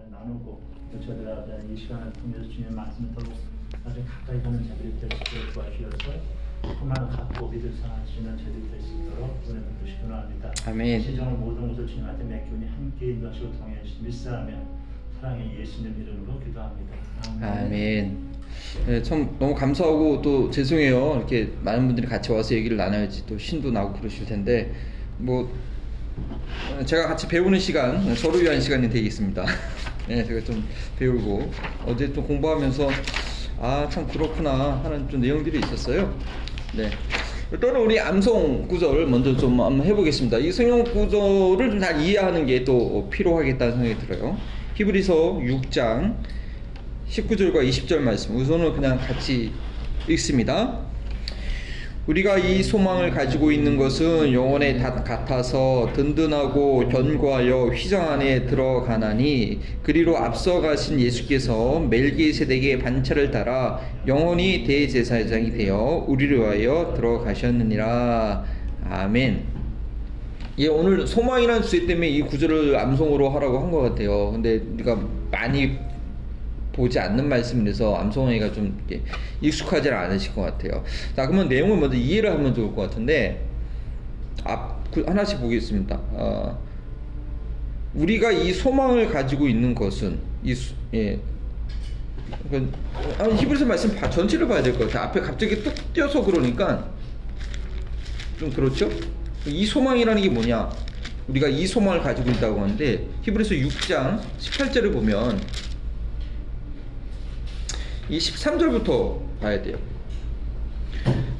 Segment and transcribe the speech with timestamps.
[0.00, 0.60] 잘 나누고
[0.92, 3.34] 또 저들하고 이 시간을 통해서 주님의 말씀을 더욱
[3.84, 6.20] 아주 가까이 가는 자들이 될 수 있도록 도와주셔서
[6.80, 10.52] 그만 갖고 믿을 사랑하시는 저들이 될 수 있도록 은혜 베푸시 기원합니다.
[10.66, 11.02] 아멘.
[11.02, 14.52] 시정을 모든 것을 주님한테 맡기오니 함께 인도하시고 동행하시고 믿사하며
[15.20, 16.96] 사랑의 예수님 이름으로 기도합니다.
[17.42, 18.30] 아멘.
[18.86, 21.16] 네, 참 너무 감사하고 또 죄송해요.
[21.16, 24.72] 이렇게 많은 분들이 같이 와서 얘기를 나눠야지 또 신도 나고 그러실 텐데
[25.18, 25.52] 뭐
[26.78, 29.44] 어, 제가 같이 배우는 시간 서로 위한 시간이 되겠습니다.
[30.10, 30.66] 네, 제가 좀
[30.98, 31.52] 배우고
[31.86, 32.90] 어제 또 공부하면서
[33.60, 36.12] 아 참 그렇구나 하는 좀 내용들이 있었어요.
[36.76, 36.90] 네.
[37.60, 40.38] 또는 우리 암송 구절을 먼저 좀 한번 해보겠습니다.
[40.38, 44.36] 이 성경 구절을 좀 잘 이해하는 게 또 필요하겠다는 생각이 들어요.
[44.74, 46.16] 히브리서 6장
[47.08, 49.52] 19절과 20절 말씀 우선은 그냥 같이
[50.08, 50.89] 읽습니다.
[52.06, 60.16] 우리가 이 소망을 가지고 있는 것은 영원의 닷 같아서 든든하고 견고하여 휘장 안에 들어가나니 그리로
[60.16, 68.44] 앞서 가신 예수께서 멜기세덱의 반차를 따라 영원히 대제사장이 되어 우리를 위하여 들어가셨느니라.
[68.88, 69.44] 아멘.
[70.58, 74.32] 예, 오늘 소망이라는 주제 때문에 이 구절을 암송으로 하라고 한 것 같아요.
[74.32, 74.98] 근데 우리가
[75.30, 75.76] 많이
[76.72, 78.78] 보지 않는 말씀이라서 암송하기가 좀
[79.40, 80.84] 익숙하지 않으실 것 같아요.
[81.16, 83.44] 자, 그러면 내용을 먼저 이해를 하면 좋을 것 같은데,
[84.44, 85.98] 앞, 그 하나씩 보겠습니다.
[86.12, 86.58] 어,
[87.94, 91.18] 우리가 이 소망을 가지고 있는 것은, 이, 수- 예.
[93.38, 95.08] 히브리서 말씀 봐- 전체를 봐야 될 것 같아요.
[95.08, 96.88] 앞에 갑자기 뚝 띄어서 그러니까,
[98.38, 98.88] 좀 그렇죠?
[99.46, 100.70] 이 소망이라는 게 뭐냐?
[101.28, 105.40] 우리가 이 소망을 가지고 있다고 하는데 히브리서 6장 18절을 보면
[108.10, 109.76] 이 13절부터 봐야 돼요.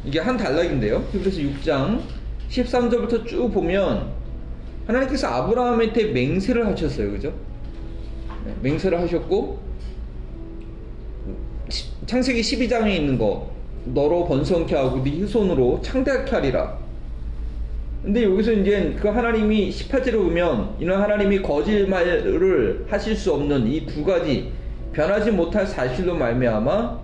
[0.04, 1.04] 이게 한 단락인데요.
[1.12, 2.00] 히브리서 6장
[2.48, 4.08] 13절부터 쭉 보면
[4.86, 7.10] 하나님께서 아브라함한테 맹세를 하셨어요.
[7.10, 7.34] 그죠?
[8.44, 9.58] 네, 맹세를 하셨고
[11.68, 13.50] 시- 창세기 12장에 있는 거
[13.84, 16.78] 너로 번성케 하고 네 후손으로 창대하게 하리라.
[18.02, 24.04] 근데 여기서 이제 그 하나님이 18절에 보면 이런 하나님이 거짓말을 하실 수 없는 이 두
[24.04, 24.50] 가지
[24.92, 26.98] 변하지 못할 사실로 말미암아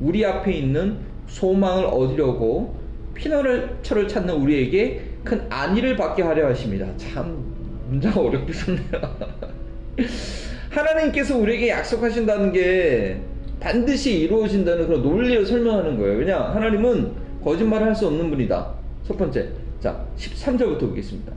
[0.00, 2.76] 우리 앞에 있는 소망을 얻으려고
[3.14, 6.86] 피난처를 찾는 우리에게 큰 안위를 받게 하려 하십니다.
[6.96, 7.44] 참
[7.88, 8.82] 문장가 어렵게 썼네요.
[10.70, 13.20] 하나님께서 우리에게 약속하신다는 게
[13.58, 16.18] 반드시 이루어진다는 그런 논리를 설명하는 거예요.
[16.18, 16.40] 왜냐?
[16.40, 17.12] 하나님은
[17.44, 18.72] 거짓말을 할 수 없는 분이다.
[19.06, 19.48] 첫 번째.
[19.80, 21.32] 자, 13절부터 보겠습니다.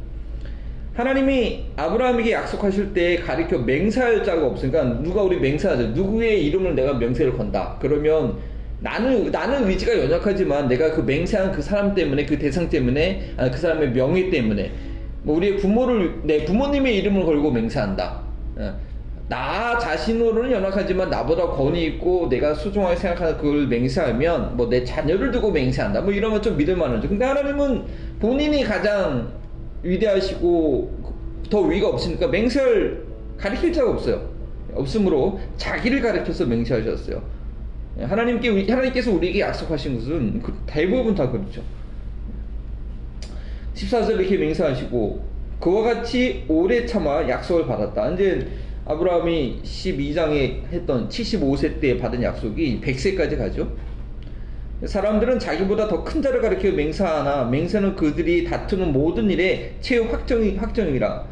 [0.93, 5.87] 하나님이 아브라함에게 약속하실 때 가리켜 맹세할 자가 없으니까 누가 우리 맹세하죠.
[5.87, 7.77] 누구의 이름을 내가 명세를 건다.
[7.81, 8.37] 그러면
[8.79, 13.57] 나는 나는 의지가 연약하지만 내가 그 맹세한 그 사람 때문에 그 대상 때문에 아, 그
[13.57, 14.71] 사람의 명예 때문에
[15.23, 18.19] 뭐 우리의 부모를 내 부모님의 이름을 걸고 맹세한다.
[18.57, 18.79] 어,
[19.29, 25.49] 나 자신으로는 연약하지만 나보다 권위 있고 내가 소중하게 생각하는 그걸 맹세하면 뭐 내 자녀를 두고
[25.49, 26.01] 맹세한다.
[26.01, 27.09] 뭐 이러면 좀 믿을 만하죠.
[27.09, 27.83] 근데 하나님은
[28.19, 29.41] 본인이 가장
[29.83, 31.13] 위대하시고
[31.49, 33.05] 더 위가 없으니까 맹세를
[33.37, 34.29] 가리킬 자가 없어요.
[34.73, 37.21] 없으므로 자기를 가리켜서 맹세하셨어요.
[37.99, 41.61] 하나님께 우리- 하나님께서 우리에게 약속하신 것은 그 대부분 다 그렇죠.
[43.75, 48.11] 14절 이렇게 맹세하시고 그와 같이 오래 참아 약속을 받았다.
[48.11, 48.47] 이제
[48.85, 53.71] 아브라함이 12장에 했던 75세 때 받은 약속이 100세까지 가죠.
[54.85, 61.23] 사람들은 자기보다 더 큰 자를 가리켜 맹세하나 맹세는 그들이 다투는 모든 일에 최후 확정이 확정이라.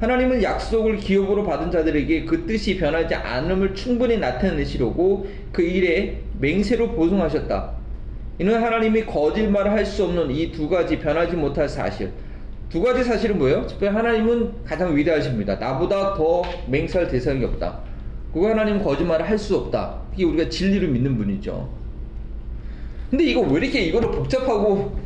[0.00, 7.72] 하나님은 약속을 기업으로 받은 자들에게 그 뜻이 변하지 않음을 충분히 나타내시려고 그 일에 맹세로 보증하셨다.
[8.38, 12.10] 이는 하나님이 거짓말을 할 수 없는 이 두 가지 변하지 못할 사실.
[12.70, 13.66] 두 가지 사실은 뭐예요?
[13.66, 15.56] 첫 번째 하나님은 가장 위대하십니다.
[15.56, 17.80] 나보다 더 맹세할 대상이 없다.
[18.32, 20.00] 그리고 하나님은 거짓말을 할 수 없다.
[20.14, 21.83] 이게 우리가 진리를 믿는 분이죠.
[23.14, 24.98] 근데 이거 왜 이렇게 이거를 복잡하고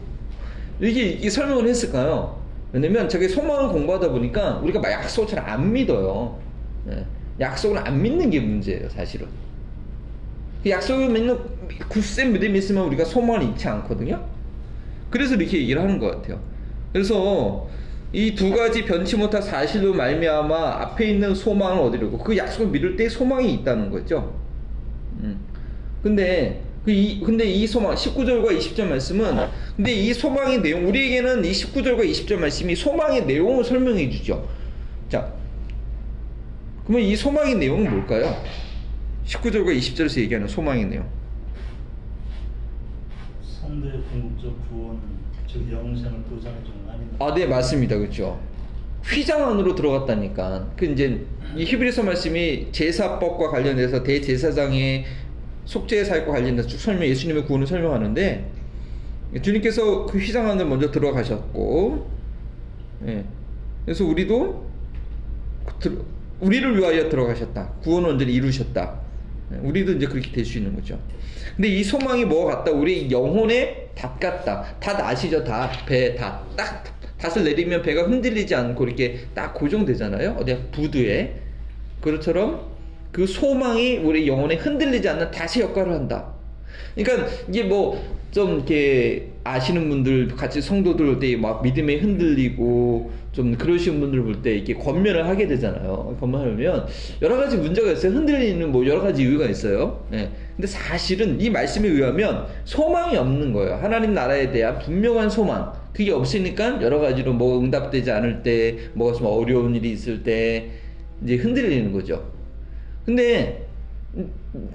[0.80, 2.40] 이렇게, 이렇게 설명을 했을까요?
[2.72, 6.38] 왜냐면 저게 소망을 공부하다 보니까 우리가 막 약속을 잘 안 믿어요.
[6.88, 7.04] 예.
[7.38, 9.26] 약속을 안 믿는 게 문제예요, 사실은.
[10.62, 11.38] 그 약속을 믿는
[11.88, 14.24] 굳센 믿음이 있으면 우리가 소망을 잃지 않거든요.
[15.10, 16.40] 그래서 이렇게 얘기를 하는 것 같아요.
[16.94, 17.68] 그래서
[18.14, 23.06] 이 두 가지 변치 못할 사실로 말미암아 앞에 있는 소망을 얻으려고 그 약속을 믿을 때
[23.06, 24.32] 소망이 있다는 거죠.
[25.20, 25.38] 음.
[26.02, 31.50] 근데 그 이, 근데 이 소망 19절과 20절 말씀은 근데 이 소망의 내용 우리에게는 이
[31.50, 34.48] 19절과 20절 말씀이 소망의 내용을 설명해 주죠.
[35.08, 35.32] 자.
[36.86, 38.42] 그러면 이 소망의 내용은 뭘까요?
[39.26, 41.06] 19절과 20절에서 얘기하는 소망의 내용.
[43.42, 44.98] 성도의 궁극적 구원,
[45.46, 47.16] 즉 영생을 보장해 주는 아닙니다.
[47.24, 47.98] 아, 네, 맞습니다.
[47.98, 48.40] 그렇죠.
[49.04, 50.72] 휘장 안으로 들어갔다니까.
[50.76, 51.26] 그 이제
[51.56, 55.04] 이 히브리서 말씀이 제사법과 관련해서 대제사장의
[55.68, 58.50] 속죄 사역과 관련해서 쭉 설명, 예수님의 구원을 설명하는데
[59.42, 62.10] 주님께서 그 휘장 안을 먼저 들어가셨고,
[63.06, 63.22] 예.
[63.84, 64.66] 그래서 우리도
[66.40, 67.68] 우리를 위하여 들어가셨다.
[67.82, 68.98] 구원 원전을 이루셨다.
[69.52, 70.98] 예, 우리도 이제 그렇게 될 수 있는 거죠.
[71.54, 72.70] 근데 이 소망이 뭐가 같다?
[72.70, 74.74] 우리 영혼의 닷 같다.
[74.80, 75.44] 닷 아시죠?
[75.44, 76.56] 닷, 배, 닷.
[76.56, 76.82] 딱
[77.18, 80.36] 닷을 내리면 배가 흔들리지 않고 이렇게 딱 고정되잖아요.
[80.40, 81.42] 어디 부두에.
[82.00, 82.77] 그것처럼
[83.12, 86.34] 그 소망이 우리 영혼에 흔들리지 않는 닷의 역할을 한다.
[86.94, 93.56] 그러니까 이게 뭐 좀 이렇게 아시는 분들 같이 성도들 올 때 막 믿음에 흔들리고 좀
[93.56, 96.14] 그러신 분들 볼 때 이렇게 권면을 하게 되잖아요.
[96.20, 96.86] 권면하면
[97.22, 98.12] 여러 가지 문제가 있어요.
[98.12, 100.04] 흔들리는 뭐 여러 가지 이유가 있어요.
[100.12, 100.28] 예.
[100.54, 103.76] 근데 사실은 이 말씀에 의하면 소망이 없는 거예요.
[103.76, 105.72] 하나님 나라에 대한 분명한 소망.
[105.94, 110.68] 그게 없으니까 여러 가지로 뭐 응답되지 않을 때, 뭐가 좀 어려운 일이 있을 때
[111.24, 112.22] 이제 흔들리는 거죠.
[113.08, 113.66] 근데
[114.16, 114.30] 음,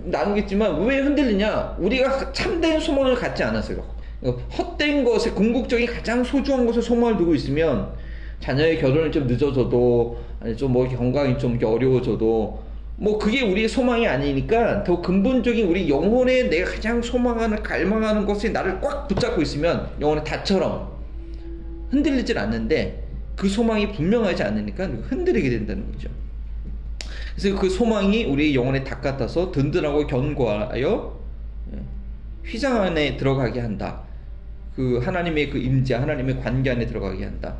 [0.05, 1.75] 나누겠지만 왜 흔들리냐?
[1.77, 3.83] 우리가 참된 소망을 갖지 않았어요.
[4.57, 7.93] 헛된 것에 궁극적인 가장 소중한 것에 소망을 두고 있으면
[8.39, 12.63] 자녀의 결혼이 좀 늦어져도 아니 좀 뭐 건강이 좀 어려워져도
[12.95, 18.81] 뭐 그게 우리의 소망이 아니니까 더 근본적인 우리 영혼에 내가 가장 소망하는 갈망하는 것이 나를
[18.81, 20.91] 꽉 붙잡고 있으면 영혼의 닷처럼
[21.91, 23.03] 흔들리질 않는데
[23.35, 26.22] 그 소망이 분명하지 않으니까 흔들리게 된다는 거죠.
[27.35, 31.19] 그래서 그 소망이 우리 영혼에 닭 같아서 든든하고 견고하여
[31.73, 31.79] 예,
[32.45, 34.01] 휘장 안에 들어가게 한다.
[34.75, 37.55] 그 하나님의 그 임재, 하나님의 관계 안에 들어가게 한다.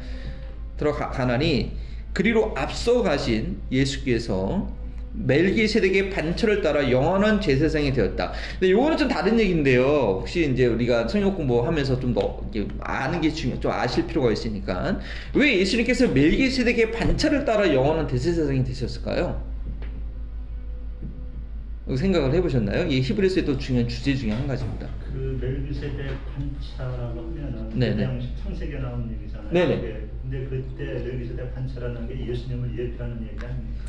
[0.77, 1.71] 들어가나니
[2.13, 4.67] 그리로 앞서 가신 예수께서
[5.15, 8.31] 멜기세덱의 반철을 따라 영원한 제사장이 되었다.
[8.59, 9.83] 근데 요거는 좀 다른 얘기인데요.
[10.19, 12.41] 혹시 이제 우리가 성역 공부하면서 좀 더
[12.79, 14.99] 아는 게 중요, 좀 아실 필요가 있으니까
[15.35, 19.52] 왜 예수님께서 멜기세덱의 반철을 따라 영원한 대제사장이 되셨을까요?
[21.87, 22.87] 생각을 해보셨나요?
[22.87, 24.87] 이 히브리서의 또 중요한 주제 중에 한 가지입니다.
[25.11, 28.35] 그 멜기세덱 판차라고 하면은 네네.
[28.41, 29.51] 창세기에 나온 얘기잖아요.
[29.51, 29.75] 네네.
[29.81, 30.07] 그게.
[30.21, 33.83] 근데 그때 멜기세덱 판차라는 게 예수님을 예표하는 얘기 아닙니까?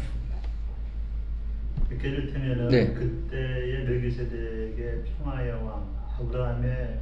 [1.90, 2.92] 이를테면은 네.
[2.92, 5.86] 그때의 멜기세덱의 평화의 왕
[6.18, 6.98] 아브라함의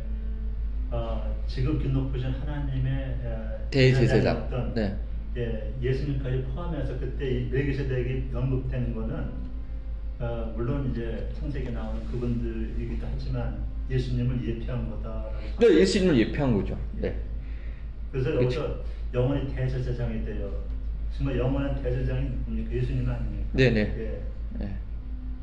[0.91, 4.73] 어, 지극히 높으신 하나님의 어, 대제사장.
[4.75, 4.97] 네.
[5.37, 9.42] 예, 예수님까지 포함해서 그때 이 멜기세덱이 언급되는 거는
[10.23, 13.59] 어, 물론 이제 창세기에 나오는 그분들이기도 하지만
[13.91, 16.79] 예수님을 예표한 거다라고 네, 예수님을 예표한 거죠.
[17.01, 17.17] 네.
[18.13, 18.45] 그래서 그쵸.
[18.45, 18.77] 여기서
[19.13, 20.63] 영원히 대제사장이 돼요.
[21.17, 22.73] 정말 영원한 대제사장이 누굽니까?
[22.73, 23.49] 예수님 아닙니까?
[23.53, 23.81] 네네.
[23.81, 24.23] 예.
[24.61, 24.77] 네.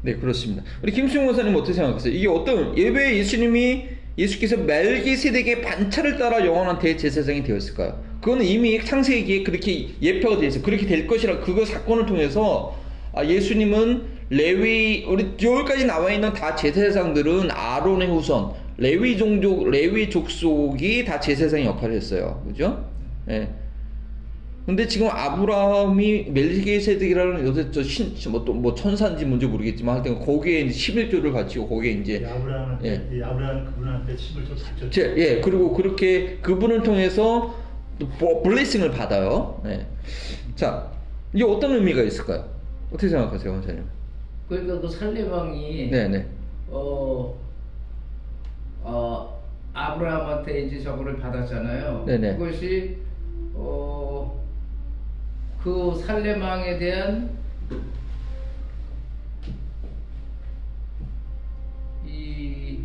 [0.02, 0.64] 네, 그렇습니다.
[0.82, 2.14] 우리 김수영 원사님 어떻게 생각하세요?
[2.14, 3.84] 이게 어떤 예배 예수님이
[4.18, 8.02] 예수께서 멜기세덱의 반차를 따라 영원한 대제사장이 되었을까요?
[8.22, 10.64] 그거는 이미 창세기에 그렇게 예표가 되어 있어요.
[10.64, 12.80] 그렇게 될 것이라 그거 사건을 통해서
[13.14, 21.04] 아, 예수님은 레위 우리 여기까지 나와 있는 다 제사장들은 아론의 후손 레위 종족 레위 족속이
[21.06, 22.44] 다 제사장 역할을 했어요.
[22.48, 22.86] 그죠?
[23.30, 23.50] 예.
[24.66, 31.34] 근데 지금 아브라함이 멜기세덱이라는 요새 저 신 뭐또뭐 천사인지 뭔지 모르겠지만 하여튼 거기에 이제 11조를
[31.34, 33.18] 바치고 거기에 이 이제 아브라함한테 예.
[33.18, 34.90] 이 아브라함 그분한테 침을 좀 바쳤죠.
[34.92, 37.56] 제, 예 그리고 그렇게 그분을 통해서
[37.98, 39.60] 또 버- 블레싱을 받아요.
[39.66, 39.88] 예.
[40.56, 40.92] 자
[41.34, 42.48] 이게 어떤 의미가 있을까요?
[42.90, 43.84] 어떻게 생각하세요, 원사님?
[44.50, 46.26] 그러니까 그 살레방이 네네
[46.70, 47.36] 어,
[48.82, 49.42] 어,
[49.74, 52.04] 아브라함한테 이제 저거를 받았잖아요.
[52.06, 52.38] 네네.
[52.38, 52.98] 그것이
[53.54, 54.44] 어,
[55.64, 57.30] 그 살레망에 대한
[62.06, 62.80] 이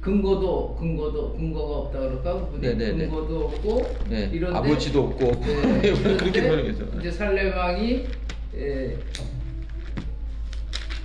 [0.00, 2.48] 근거도 근거도 근거가 없다 그럴까?
[2.60, 3.08] 네네네.
[3.08, 6.98] 근거도 없고 네, 이런데 아버지도 없고 네, 그렇게 그런데 모르겠죠.
[6.98, 8.06] 이제 살레망이
[8.56, 8.96] 에,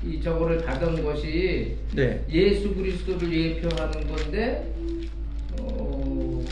[0.06, 2.26] 이 저거를 받은 것이 네.
[2.30, 4.74] 예수 그리스도를 예표하는 건데
[5.60, 6.46] 어,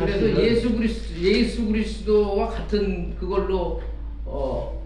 [0.00, 3.82] 해야 그래서 예수 그리스도 예수 그리스도와 같은 그걸로
[4.24, 4.80] 어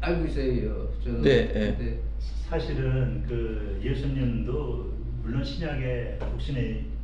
[0.00, 0.92] 알고 있어요.
[1.02, 1.22] 저는.
[1.22, 1.76] 네, 네.
[1.78, 2.00] 네.
[2.48, 6.95] 사실은 그 예수님도 물론 신약에 독신의 어,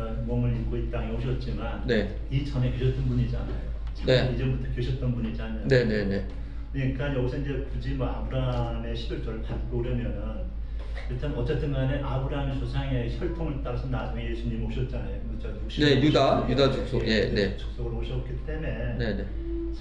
[0.00, 2.16] 몸을 입고 이 땅에 오셨지만 네.
[2.30, 3.72] 이 전에 계셨던 분이잖아요.
[4.06, 4.16] 네.
[4.18, 5.68] 참 이전부터 계셨던 분이잖아요.
[5.68, 6.26] 네 네 네.
[6.72, 10.50] 그러니까 여기서 이제 굳이 뭐 아브라함의 11조를 받고 오려면은
[11.10, 15.20] 일단 어쨌든 간에 아브라함의 조상의 혈통을 따라서 나중에 예수님 오셨잖아요.
[15.40, 16.46] 저 육신으로 네, 유다.
[16.48, 17.06] 유다 족속.
[17.06, 17.56] 예, 네.
[17.58, 19.26] 족속으로 오셨기 때문에 네 네.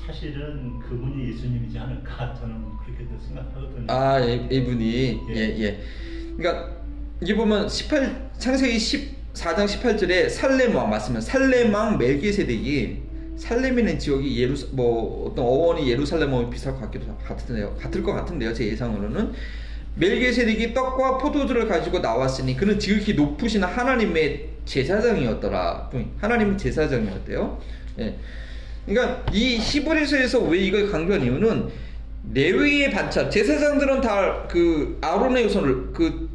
[0.06, 3.86] 사실은 그분이 예수님이지 않을까 저는 그렇게 생각하거든요.
[3.88, 5.36] 아, 이- 이분이 예.
[5.36, 5.80] 예, 예.
[6.36, 6.76] 그러니까
[7.22, 8.78] 이게 보면 18 창세기
[9.34, 11.22] 14장 18절에 살렘 왕 맞으면
[11.74, 12.98] 왕 멜기세덱이
[13.38, 17.76] 살렘이라는 지역이 예루 뭐 어떤 어원이 예루살렘 왕이 비슷할 것 같기도 같은데요.
[17.80, 18.54] 같을 것 같은데요.
[18.54, 19.32] 제 예상으로는
[19.96, 25.90] 멜기세덱이 떡과 포도주를 가지고 나왔으니 그는 지극히 높으신 하나님의 제사장이었더라.
[26.20, 27.60] 하나님의 제사장이었대요.
[28.00, 28.16] 예.
[28.86, 31.70] 그러니까 이 히브리서에서 왜 이걸 강조한 이유는
[32.34, 36.30] 레위의 반차 제사장들은 다 그 아론의 후손을 그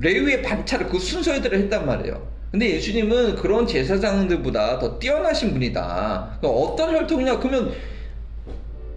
[0.00, 2.36] 레위의 반차를 그 순서대로 했단 말이에요.
[2.50, 6.38] 근데 예수님은 그런 제사장들보다 더 뛰어나신 분이다.
[6.40, 7.38] 그러니까 어떤 혈통이냐?
[7.38, 7.72] 그러면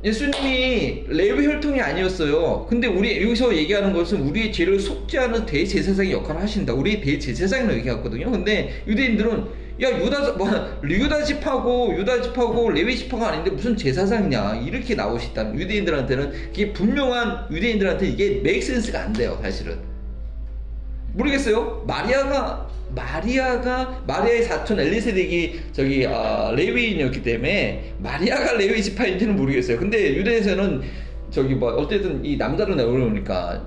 [0.03, 2.68] 예수님이 레위 혈통이 아니었어요.
[2.70, 6.74] 근데 우리 여기서 얘기하는 것은 우리의 죄를 속죄하는 대제사장의 역할을 하신다.
[6.74, 8.32] 우리의 대제사장이라고 얘기했거든요.
[8.32, 10.50] 근데 유대인들은 야 유다 뭐
[10.84, 18.10] 유다 집하고 유다 집하고 레위 집하가 아닌데 무슨 제사장이냐 이렇게 나오시다는 유대인들한테는 그게 분명한 유대인들한테
[18.10, 19.88] 이게 메이크 센스가 안 돼요 사실은
[21.13, 21.84] 모르겠어요.
[21.88, 29.78] 마리아가 마리아가 마리아의 사촌 엘리세덱이 저기 아, 레위인이었기 때문에 마리아가 레위 지파인지는 모르겠어요.
[29.78, 30.82] 근데 유대에서는
[31.30, 33.63] 저기 뭐 어쨌든 이 남자로 나오니까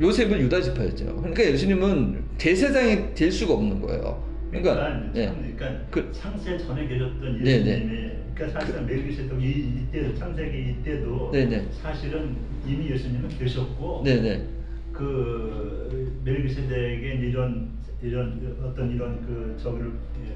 [0.00, 1.16] 요셉은 유다 지파였죠.
[1.16, 4.22] 그러니까 예수님은 제사장이 될 수가 없는 거예요.
[4.50, 5.26] 그러니까, 그러니까, 예.
[5.26, 9.48] 참, 그러니까 그- 창세 전에 계셨던 네, 예수님이 그러니까 사실은 멜기세덱 이
[9.90, 11.66] 이때도 창세기 이때도 네, 네.
[11.82, 14.42] 사실은 이미 예수님은 계셨고 네네
[14.92, 17.70] 그 멜기세덱의 이런
[18.02, 19.92] 이런 어떤 이런 그 저기를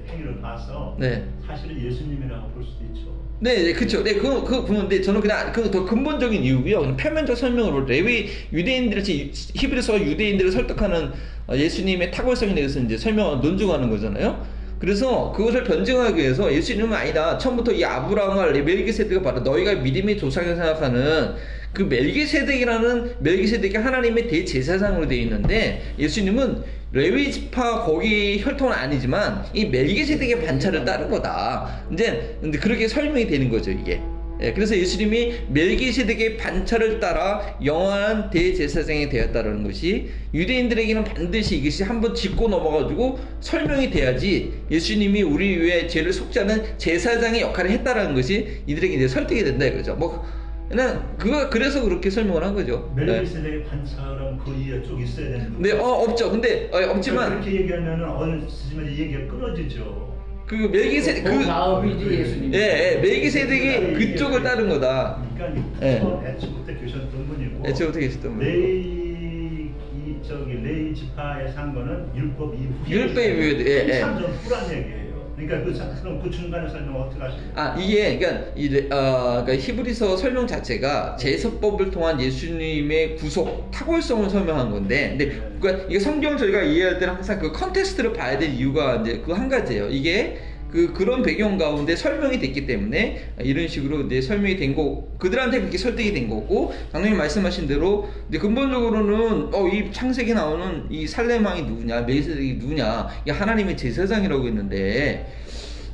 [0.09, 1.25] 행위를 봐서 네.
[1.47, 3.17] 사실은 예수님이라고 볼 수도 있죠.
[3.41, 4.03] 네, 네, 그쵸.
[4.03, 6.81] 네, 그거, 그거 보는데 저는 그냥 그 더 근본적인 이유고요.
[6.81, 11.11] 그냥 표면적 설명으로 레위 유대인들을 히브리서 유대인들을 설득하는
[11.49, 14.47] 어, 예수님의 탁월성에 대해서 이제 설명 논증하는 거잖아요.
[14.79, 17.37] 그래서 그것을 변증하기 위해서 예수님은 아니다.
[17.39, 21.35] 처음부터 이 아브라함과 멜기세덱을 바로 너희가 믿음의 조상을 생각하는
[21.76, 30.42] 그 멜기세덱이라는 멜기세덱이 하나님의 대제사장으로 되어 있는데 예수님은 레위 지파 거기 혈통은 아니지만 이 멜기세덱의
[30.47, 31.85] 반차를 따른 거다.
[31.92, 34.00] 이제 그렇게 설명이 되는 거죠 이게.
[34.40, 42.49] 예, 그래서 예수님이 멜기세덱의 반차를 따라 영원한 대제사장이 되었다는 것이 유대인들에게는 반드시 이것이 한번 짚고
[42.49, 49.45] 넘어가지고 설명이 돼야지 예수님이 우리 위해 죄를 속죄하는 제사장의 역할을 했다라는 것이 이들에게 이제 설득이
[49.45, 49.95] 된다 이거죠.
[49.95, 50.25] 뭐
[50.69, 52.93] 그냥 그거 그래서 그렇게 설명을 한 거죠.
[52.97, 53.05] 네.
[53.05, 55.55] 멜기세덱의 반차랑 그 이해 쭉 있어야 되는.
[55.63, 56.31] 네, 어 없죠.
[56.31, 60.15] 근데 어, 없지만 그렇게 얘기하면은 어느 시점에 이 얘기가 끊어지죠.
[60.47, 62.55] 그 멜기세 그 다음이지 예수님.
[62.55, 65.23] 예, 예, 멜기세덱이 그쪽을 따른 거다.
[65.37, 66.03] 그러니까 예.
[66.31, 68.45] 애초부터 계셨던 분이고 애초부터 계셨던 분.
[68.45, 74.01] 레이 이 저기 레이 지파에 산 거는 율법 이후에 율법 이후에, 예, 예.
[74.01, 75.06] 참전 후란 얘기예요.
[75.37, 77.62] 그러니까 그 자- 그럼 그 중간에 설명 어떻게 하십니까?
[77.62, 84.31] 아 이게 그러니까 이 레- 어, 그러니까 히브리서 설명 자체가 제사법을 통한 예수님의 구속 탁월성을
[84.31, 88.97] 설명한 건데, 근데 그러니까 이게 성경 저희가 이해할 때는 항상 그 context를 봐야 될 이유가
[88.97, 89.88] 이제 그 한 가지예요.
[89.90, 90.38] 이게
[90.71, 95.79] 그 그런 배경 가운데 설명이 됐기 때문에 이런 식으로 이제 설명이 된 거, 그들한테 그렇게
[95.79, 101.62] 설득이 된 거고, 장로님 말씀하신 대로 이제 근본적으로는 어 이 창세기 나오는 이 살렘 왕이
[101.63, 105.27] 누구냐, 멜기세덱이 누구냐, 이게 하나님의 제사장이라고 했는데.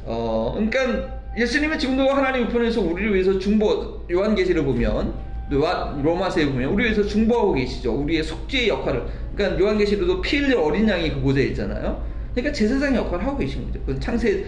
[0.05, 5.15] 어, 그러니까 예수님은 지금도 하나님 우편에서 우리를 위해서 중보 요한계시를 보면
[5.49, 7.95] 로마서에 보면 우리 위해서 중보하고 계시죠.
[8.03, 9.05] 우리의 속죄의 역할을.
[9.35, 12.05] 그러니까 요한계시로도 피 흘릴 어린 양이 그곳에 있잖아요.
[12.35, 13.81] 그러니까 제사장 역할을 하고 계신 거죠.
[13.85, 14.45] 그 창세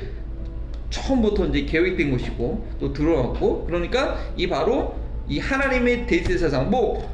[0.91, 4.95] 처음부터 이제 계획된 것이고 또 드러났고 그러니까 이 바로
[5.29, 7.13] 이 하나님의 대제사장 뭐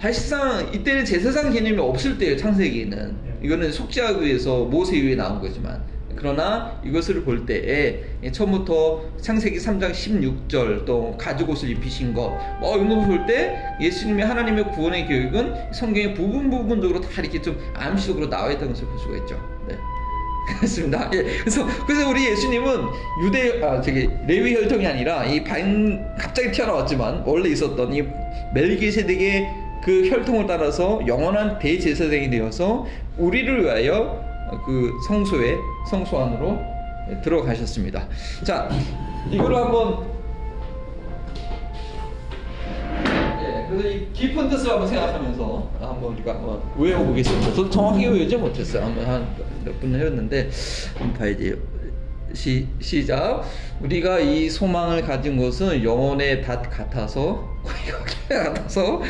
[0.00, 5.82] 사실상 이때는 제사장 개념이 없을 때예요 창세기에는 이거는 속죄하기 위해서 모세 이후에 나온 거지만
[6.16, 12.88] 그러나 이것을 볼 때에 처음부터 창세기 3장 16절 또 가죽 옷을 입히신 것 뭐 이런
[12.88, 18.86] 거볼때 예수님의 하나님의 구원의 계획은 성경의 부분 부분적으로 다 이렇게 좀 암시적으로 나와 있다는 것을
[18.86, 19.53] 볼 수가 있죠.
[20.46, 20.54] 네.
[20.56, 21.10] 그렇습니다.
[21.14, 21.22] 예.
[21.40, 22.86] 그래서 그래서 우리 예수님은
[23.24, 28.02] 유대 아 저기 레위 혈통이 아니라 이 반 갑자기 튀어나왔지만 원래 있었던 이
[28.54, 29.48] 멜기세덱의
[29.84, 32.86] 그 혈통을 따라서 영원한 대제사장이 되어서
[33.18, 34.22] 우리를 위하여
[34.64, 35.56] 그 성소에
[35.90, 36.58] 성소 안으로
[37.22, 38.06] 들어가셨습니다.
[38.44, 38.68] 자,
[39.30, 40.13] 이거를 한번
[43.64, 47.46] 예, 그래서 이 깊은 뜻을 한번 생각하면서 한번 우리가 한번 외워보겠습니다.
[47.54, 48.84] 저도 정확히 외우지 못했어요.
[48.84, 50.50] 한번 한몇 분 해왔는데
[50.98, 51.54] 한번 봐야지.
[52.32, 53.44] 시, 시작.
[53.80, 57.48] 우리가 이 소망을 가진 것은 영혼의 닷 같아서
[58.28, 59.00] 같아서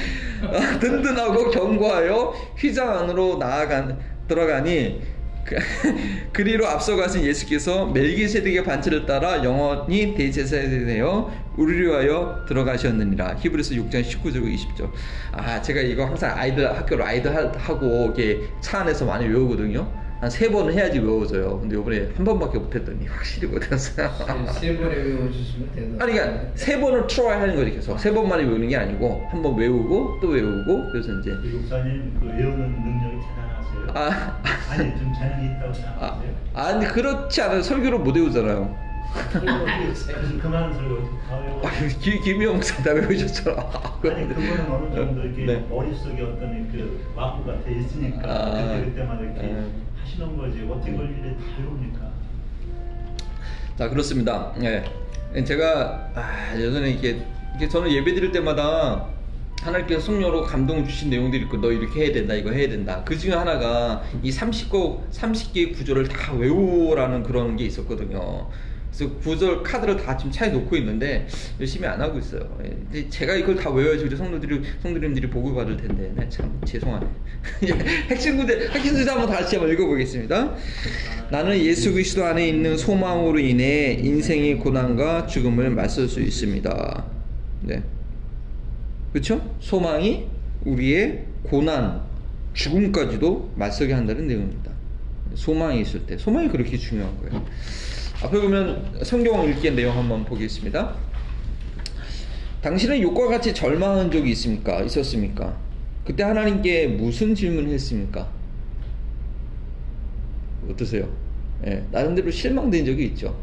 [0.42, 5.00] 아, 든든하고 견고하여 휘장 안으로 나아간 들어가니
[5.44, 5.56] 그-
[6.32, 13.36] 그리로 앞서가신 예수께서 멜기세덱의 반차를 따라 영원히 대제사장이 되어 우리를 위하여 들어가셨느니라.
[13.38, 14.90] 히브리서 6장 19절 20절.
[15.32, 19.86] 아, 제가 이거 항상 아이들 학교로 아이들 하- 하고 이렇게 차 안에서 많이 외우거든요.
[20.20, 21.60] 한 세 번은 해야지 외워져요.
[21.60, 24.10] 근데 이번에 한 번밖에 못했더니 확실히 못했어요.
[24.54, 26.04] 세- 세 번에 외워주시면 되나?
[26.04, 29.54] 아니 그러니까 세 번을 try 하는 거지 계속 세 번만에 외우는 게 아니고 한 번
[29.56, 33.86] 외우고 또 외우고 그래서 이제 그 목사님 그 외우는 능력이 대단하세요.
[33.92, 36.34] 아, 아니 좀 재능이 있다고 아, 생각하세요.
[36.54, 38.74] 아 근데 그렇지 않아요 설교를 못 외우잖아요
[39.12, 39.54] 그다
[41.38, 41.62] 외워.
[41.64, 41.70] 아,
[42.00, 43.52] 김, 김희영 목사 다 외우셨잖아
[44.02, 45.66] 아니 그거는 어느 정도 이렇게 네.
[45.68, 49.66] 머릿속에 어떤 그 와꾸가 돼 있으니까 아, 그때 그때마다 이렇게 네.
[50.02, 52.10] 하시는 거지 어떻게 일에 다 외웁니까?
[53.78, 54.84] 자 그렇습니다 예
[55.44, 59.06] 제가 아, 예전에 이렇게, 이렇게 저는 예배 드릴 때마다
[59.62, 63.32] 하나님께서 성령으로 감동 주신 내용들이 있고 너 이렇게 해야 된다 이거 해야 된다 그 중에
[63.32, 68.48] 하나가 이 30곡 30개의 구절을 다 외우라는 그런 게 있었거든요
[68.96, 71.26] 그래서 구절 카드를 다 지금 차에 놓고 있는데
[71.58, 75.76] 열심히 안 하고 있어요 예, 근데 제가 이걸 다 외워야지 우리 성도들이 성도님들이 복을 받을
[75.76, 77.06] 텐데 네, 참 죄송하네
[78.10, 80.54] 핵심 구절 핵심 구절 한번 다시 한번 읽어보겠습니다
[81.30, 87.04] 나는 예수 그리스도 안에 있는 소망으로 인해 인생의 고난과 죽음을 맞설 수 있습니다.
[87.62, 87.82] 네.
[89.12, 89.56] 그렇죠?
[89.60, 90.26] 소망이
[90.64, 92.02] 우리의 고난,
[92.52, 94.70] 죽음까지도 맞서게 한다는 내용입니다.
[95.34, 97.44] 소망이 있을 때, 소망이 그렇게 중요한 거예요.
[98.22, 100.94] 앞에 보면 성경 읽기의 내용 한번 보겠습니다.
[102.62, 104.80] 당신은 욕과 같이 절망한 적이 있습니까?
[104.82, 105.56] 있었습니까?
[106.04, 108.30] 그때 하나님께 무슨 질문을 했습니까?
[110.70, 111.08] 어떠세요?
[111.66, 113.36] 예, 나름대로 실망된 적이 있죠.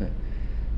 [0.00, 0.08] 예.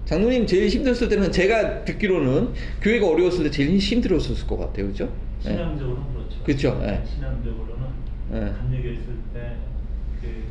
[0.05, 5.13] 장로님 제일 힘들었을 때는 제가 듣기로는 교회가 어려웠을 때 제일 힘들었을 것 같아요, 그죠?
[5.47, 5.51] 예.
[5.51, 6.03] 신앙적으로는
[6.45, 6.81] 그렇죠.
[6.85, 7.03] 예.
[7.07, 7.87] 신앙적으로는
[8.35, 8.39] 예.
[8.39, 9.75] 감력에 있을 때
[10.21, 10.45] 그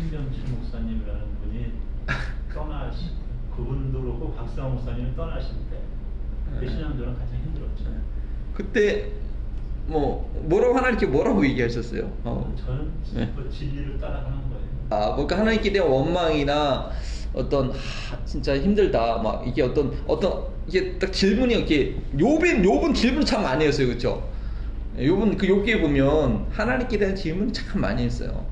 [0.00, 1.72] 한병철 목사님이라는 분이
[2.54, 3.10] 떠나시
[3.54, 6.70] 그분도 그렇고 박상호 목사님이 떠나실 때그 예.
[6.70, 7.84] 신앙적으로 가장 힘들었죠.
[8.54, 9.12] 그때
[9.86, 12.10] 뭐 뭐라고 하나님께 뭐라고 얘기하셨어요?
[12.24, 12.54] 어.
[12.64, 13.32] 저는 네.
[13.36, 14.60] 그 진리를 따라가는 거예요.
[14.90, 16.90] 아, 뭔가 하나님께 대한 원망이나
[17.34, 23.24] 어떤 하, 진짜 힘들다 막 이게 어떤 어떤 이게 딱 질문이 이렇게 욥은 욥은 질문
[23.24, 24.28] 참 많이 했어요, 그렇죠?
[24.96, 28.49] 욥은 그 욥기에 보면 하나님께 대한 질문 참 많이 했어요.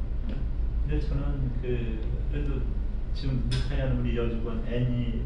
[0.88, 2.01] 근데 저는 그
[2.33, 2.62] 그래도
[3.12, 5.22] 지금 무사한 우리 여주권 애니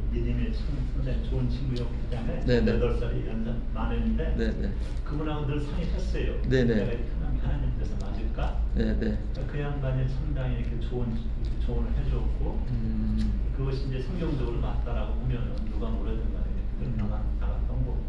[0.53, 2.73] 참 선생님 좋은 친구였기 때문에 네네.
[2.81, 4.73] 8살이 연상 많은데 네네.
[5.05, 6.43] 그분하고 늘 상의했어요.
[6.49, 6.75] 네네.
[6.75, 8.61] 내가 이렇게 하나님께서 맞을까?
[8.75, 9.19] 네네.
[9.47, 16.23] 그 양반이 상당히 이렇게 이렇게 조언을 해줬고 음, 그것이 이제 성경적으로 맞다라고 보면 누가 뭐라든
[16.35, 16.47] 간에
[16.77, 18.05] 그건 나가, 나갔던 거고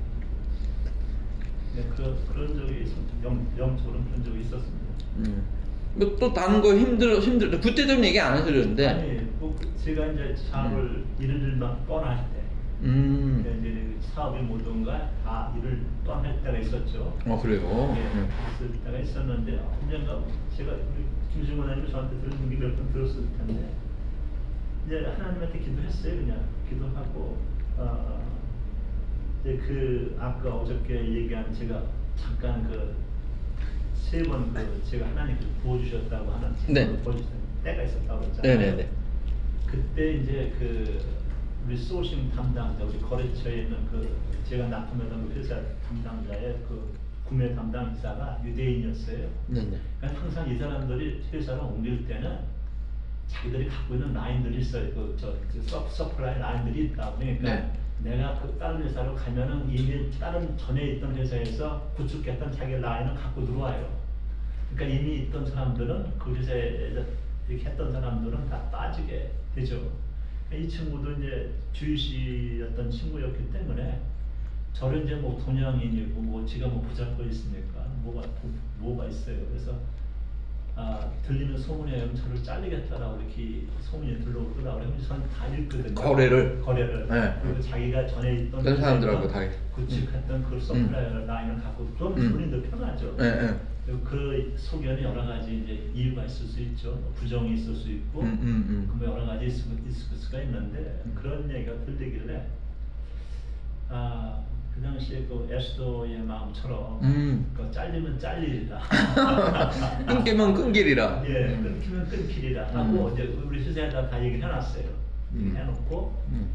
[1.75, 4.85] 네, 그, 그런 적이 있었, 영, 영적으로 그런 적이 있었습니다.
[5.17, 5.62] 음.
[5.95, 8.87] 뭐또 다른 거 힘들 힘들 구체적인 얘기 안 하시는데.
[8.87, 12.41] 아니, 뭐 그- 제가 이제 사업을 일을 막 떠날 때
[12.83, 13.43] 음.
[13.61, 17.17] 이제 사업이 모든가 다 일을 떠날 때가 있었죠.
[17.27, 17.61] 어 그래요.
[17.97, 18.29] 예, 음.
[18.55, 20.19] 있을 때가 있었는데 언젠가
[20.57, 20.73] 제가
[21.33, 23.69] 김승원 의원님 저한테 들은 얘기 몇번 들었을 텐데
[24.85, 27.37] 이제 하나님한테 기도했어요 그냥 기도하고
[27.77, 28.21] 어,
[29.41, 31.81] 이제 그 아까 어저께 얘기한 제가
[32.15, 32.95] 잠깐 그
[34.09, 36.97] 세번 그 제가 하나님께서 부어주셨다고 하는 네.
[37.03, 37.29] 부어주신
[37.63, 38.59] 때가 있었다고 했잖아요.
[38.59, 38.89] 네네네.
[39.65, 41.03] 그때 이제 그
[41.65, 44.15] 우리 소싱 담당자 우리 거래처에 있는 그
[44.47, 46.93] 제가 납품했던 그 회사 담당자의 그
[47.25, 49.29] 구매 담당 기사가 유대인이었어요.
[49.47, 49.79] 네네.
[49.99, 52.39] 그러니까 항상 이 사람들이 회사를 옮길 때는
[53.27, 54.93] 자기들이 갖고 있는 라인들이 있어요.
[54.93, 55.33] 그저
[55.65, 57.15] 서, supply 라인들이 있다.
[57.17, 57.71] 그러니까 네.
[58.03, 63.97] 내가 그 다른 회사로 가면은 이미 다른 전에 있던 회사에서 구축했던 자기 라인을 갖고 들어와요.
[64.75, 67.01] 그러니까 이미 있던 사람들은 그 회사에서
[67.47, 69.91] 이렇게 했던 사람들은 다 빠지게 되죠.
[70.49, 74.01] 그러니까 이 친구도 이제 Jewish였던 친구였기 때문에
[74.73, 78.27] 저를 이제 뭐 동양인이고 뭐 지가 뭐 붙잡고 있으니까 뭐가
[78.79, 79.37] 뭐가 있어요.
[79.47, 79.79] 그래서
[80.75, 84.89] 아, 들리는 소문에 저를 자르겠다라고 이렇게 소문이 들러오더라고요.
[84.89, 85.93] 그래서 저는 다 잃거든요.
[85.93, 86.61] 거래를?
[86.61, 87.07] 거래를.
[87.07, 87.39] 네.
[87.43, 89.39] 그리고 자기가 전에 있던 다른 사람들하고 다
[89.75, 92.31] 구축했던 그 supplier 라인을 갖고 음.
[92.31, 93.15] 돈이 더 편하죠.
[93.17, 93.59] 네, 네.
[93.85, 96.97] 그리고 그 소견이 여러 가지 이제 이유가 있을 수 있죠.
[97.15, 98.97] 부정이 있을 수 있고, 음, 음, 음.
[98.97, 102.47] 그뭐 여러 가지 있을, 있을 수가 있는데 그런 얘기가 들리길래
[103.89, 104.41] 아.
[104.75, 107.51] 그 당시에 그 에스더의 마음처럼 음.
[107.55, 108.79] 그 잘리면 잘리리라
[110.07, 111.23] 끊기면 끊기리라.
[111.27, 113.13] 예, 끊기면 끊기리라 하고 음.
[113.13, 114.85] 이제 우리 수세에다 다 얘기를 해놨어요.
[115.33, 115.53] 음.
[115.55, 116.49] 해놓고 음.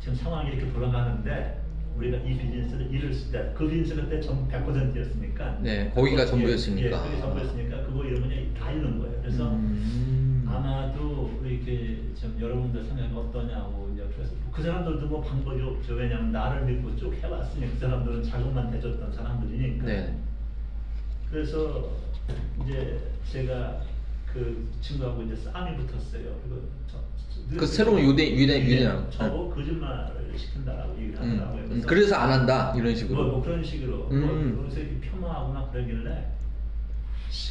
[0.00, 1.60] 지금 상황이 이렇게 돌아가는데
[1.96, 3.52] 우리가 이 비즈니스를 일을 쓰자.
[3.54, 5.58] 그 비즈니스 그때 전부 100%였으니까.
[5.60, 6.86] 네, 거기가 전부였으니까.
[6.86, 9.20] 예, 그게 전부였으니까 그거 이러면 다 있는 거예요.
[9.20, 10.44] 그래서 음.
[10.48, 13.87] 아마도 이렇게 좀 여러분들 생각이 어떠냐고
[14.48, 15.94] 그래서 그 사람들도 뭐 방법이 없죠.
[15.94, 19.84] 왜냐하면 나를 믿고 쭉 해왔으니 그 사람들은 자금만 대줬던 사람들이니까.
[19.86, 20.14] 네.
[21.30, 21.90] 그래서
[22.64, 22.98] 이제
[23.30, 23.82] 제가
[24.32, 26.38] 그 친구하고 이제 싸움이 붙었어요.
[27.56, 29.10] 그 새로운 유대- 유대- 예, 유대인.
[29.10, 31.62] 저보고 거짓말을 시킨다라고 얘기를 음, 하더라고요.
[31.64, 33.22] 음, 그래서 안 한다 이런 식으로.
[33.22, 34.54] 뭐, 뭐 그런 식으로 음.
[34.56, 36.37] 뭐 그래서 이렇게 폄하하거나 그러길래 시-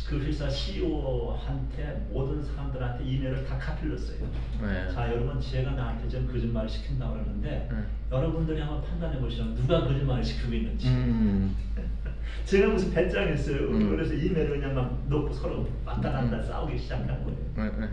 [0.08, 4.18] 그 회사 CEO한테 모든 사람들한테 이메일을 다 카필렀어요.
[4.62, 4.92] 네.
[4.92, 7.86] 자 여러분 제가 나한테 좀 거짓말을 시킨다 그러는데 음.
[8.12, 10.88] 여러분들이 한번 판단해 보시면 누가 거짓말을 시키고 있는지.
[10.88, 11.56] 음.
[12.46, 13.70] 제가 무슨 배짱했어요.
[13.70, 13.90] 음.
[13.90, 17.38] 그래서 이메일을 그냥 막 놓고 서로 왔다 갔다 싸우기 시작한 거예요.
[17.56, 17.90] 네, 네.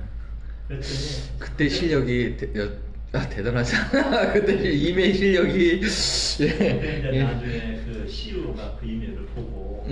[0.69, 2.71] 그랬더니 그때 실력이 대, 여,
[3.13, 4.33] 아, 대단하잖아.
[4.33, 7.23] 그때 이메일 실력이 그때 이제 예.
[7.23, 9.85] 나중에 그 CEO가 그 이메일을 보고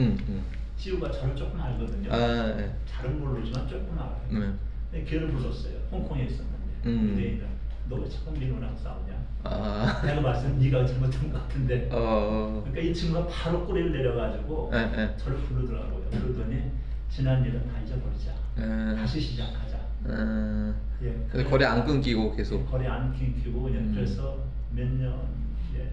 [0.82, 2.12] CEO가 저를 조금 알거든요.
[2.12, 2.74] 아, 네.
[2.86, 4.20] 잘은 모르지만 조금 알아요.
[4.30, 4.52] 네.
[4.90, 5.74] 근데 걔를 불렀어요.
[5.92, 6.56] 홍콩에 있었는데.
[6.86, 7.10] 음.
[7.10, 7.46] 유대인을.
[7.88, 9.14] 너왜 처음 민호랑 싸우냐?
[9.44, 10.02] 아.
[10.04, 11.88] 내가 봤을 때 네가 잘못한 것 같은데.
[11.92, 12.64] 어.
[12.64, 15.16] 그러니까 이 친구가 바로 꼬리를 내려가지고 네, 네.
[15.18, 16.10] 저를 부르더라고요.
[16.10, 16.72] 그러더니
[17.08, 18.32] 지난 일은 다 잊어버리자.
[18.56, 18.96] 네.
[18.96, 19.78] 다시 시작하자.
[20.06, 20.74] 음.
[21.02, 21.12] 예.
[21.30, 22.68] 근데 거래 안 끊기고 계속.
[22.68, 23.92] 거리 안 끊기고 그냥 음.
[23.94, 24.36] 그래서
[24.72, 25.14] 몇 년.
[25.76, 25.92] 예.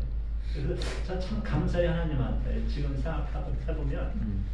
[0.52, 4.46] 그래서 저참 감사해 하나님한테 지금 생각해보면 음.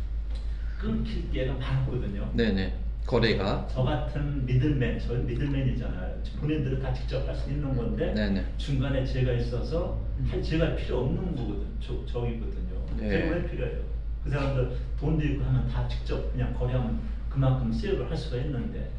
[0.86, 2.30] 끊길 기회가 많았거든요.
[2.34, 2.78] 네네.
[3.06, 3.68] 거래가.
[3.72, 6.16] 저 같은 middleman, 저 middleman이잖아요.
[6.40, 8.46] 본인들은 다 직접 할 수 있는 건데 네네.
[8.58, 10.28] 중간에 제가 있어서 음.
[10.32, 12.86] 할 제가 필요 없는 거거든, 저, 저기거든요.
[12.98, 13.10] 네.
[13.10, 13.82] 제가 왜 필요해요?
[14.24, 18.90] 그 사람들 돈도 있고 하면 다 직접 그냥 거래하면 그만큼 save을 할 수가 있는데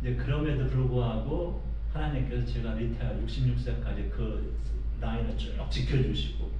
[0.00, 1.62] 이제 그럼에도 불구하고
[1.94, 4.54] 하나님께서 제가 retire 66세까지 그
[5.00, 6.50] 라인을 쭉 지켜주시고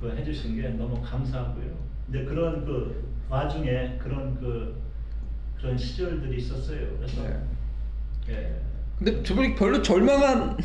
[0.00, 1.74] 그 해주신 게 너무 감사하고요.
[2.06, 4.80] 근데 그런 그 와중에 그런 그
[5.58, 6.96] 그런 시절들이 있었어요.
[6.98, 7.40] 그래서 네.
[8.30, 8.60] 예.
[8.98, 10.56] 근데 저분이 별로 절망한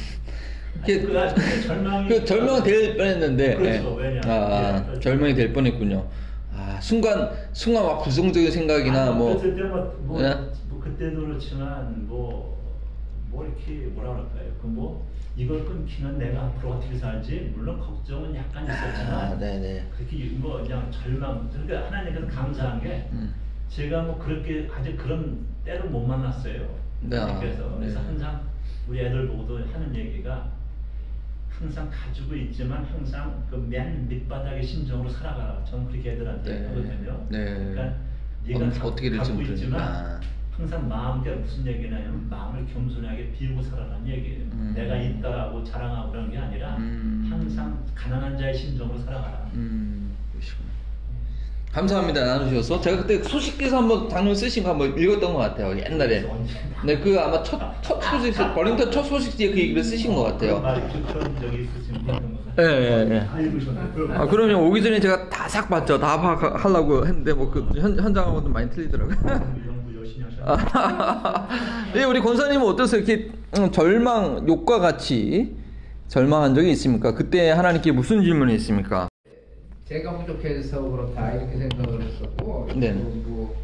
[0.84, 3.98] 이게 그, 아, 그 절망이 그 절망 될 뻔했는데 그렇죠.
[4.00, 4.08] 예.
[4.08, 4.22] 왜냐.
[4.26, 5.00] 아, 예, 그렇죠.
[5.02, 6.08] 절망이 될 뻔했군요.
[6.54, 10.36] 아 순간 순간 막 부정적인 생각이나 아니, 뭐 그때 뭐, 뭐, 예?
[10.68, 12.60] 뭐 그때도 그렇지만 뭐,
[13.30, 14.52] 뭐 이렇게 뭐라 그럴까요?
[14.62, 15.08] 그뭐
[15.40, 17.54] 이걸 끊기면 내가 앞으로 어떻게 살지?
[17.56, 19.38] 물론 걱정은 약간 있었지만 아.
[19.96, 21.50] 그렇게 뭐 그냥 절망.
[21.50, 23.34] 그러니까 하나님께서 감사한 게 음.
[23.70, 26.78] 제가 뭐 그렇게 아직 그런 때를 못 만났어요.
[27.02, 27.94] 네, 아, 그래서 네.
[27.94, 28.42] 항상
[28.90, 30.52] 우리 애들 보고도 하는 얘기가
[31.50, 35.64] 항상 가지고 있지만 항상 그 맨 밑바닥의 심정으로 살아가라.
[35.64, 36.68] 저는 그렇게 애들한테 네.
[36.68, 37.26] 하거든요.
[37.30, 37.46] 네.
[37.46, 37.96] 그러니까
[38.46, 39.32] 네가 어, 가, 어떻게 될지.
[39.42, 40.20] 있지만
[40.60, 44.42] 항상 마음대 무슨 얘기냐면 마음을 겸손하게 비우고 살아라는 얘기예요.
[44.52, 44.74] 음.
[44.76, 47.26] 내가 있다라고 자랑하고 그런 게 아니라 음.
[47.32, 49.50] 항상 가난한 자의 심정으로 살아가라.
[49.54, 50.12] 음.
[51.72, 52.26] 감사합니다.
[52.26, 52.82] 나누셔서.
[52.82, 55.78] 제가 그때 소식에서 한번 당뇨 쓰신 거 한번 읽었던 것 같아요.
[55.80, 56.26] 옛날에.
[56.84, 60.64] 네그 아마 첫, 첫 소식 버링턴 첫 소식지에 그 얘기를 쓰신 것 같아요.
[61.54, 63.20] 있으신 분 예, 예, 예.
[63.26, 64.14] 다 읽으셨나요?
[64.20, 65.98] 아 그러면 오기 전에 제가 다 싹 봤죠.
[66.00, 69.69] 다 파악하려고 했는데 뭐 그 현장하고도 많이 틀리더라고요
[71.94, 73.02] 네, 우리 권사님은 어떠세요?
[73.02, 75.56] 이렇게 음, 절망, 욕과 같이
[76.08, 77.14] 절망한 적이 있습니까?
[77.14, 79.10] 그때 하나님께 무슨 질문이 있습니까?
[79.86, 82.94] 제가 부족해서 그렇다 이렇게 생각을 했었고 네.
[82.94, 83.56] 그리고 뭐,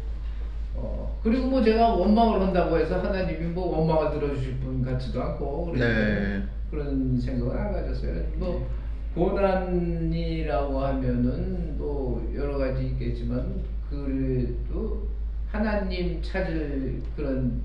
[0.74, 6.42] 어, 그리고 뭐 제가 원망을 한다고 해서 하나님이 뭐 원망을 들어주실 분 같지도 않고 네.
[6.70, 8.22] 그런 생각을 안 가졌어요.
[8.34, 8.68] 뭐
[9.14, 15.08] 고난이라고 하면은 뭐 여러 가지 있겠지만 그래도
[15.50, 17.60] 하나님 찾을 그런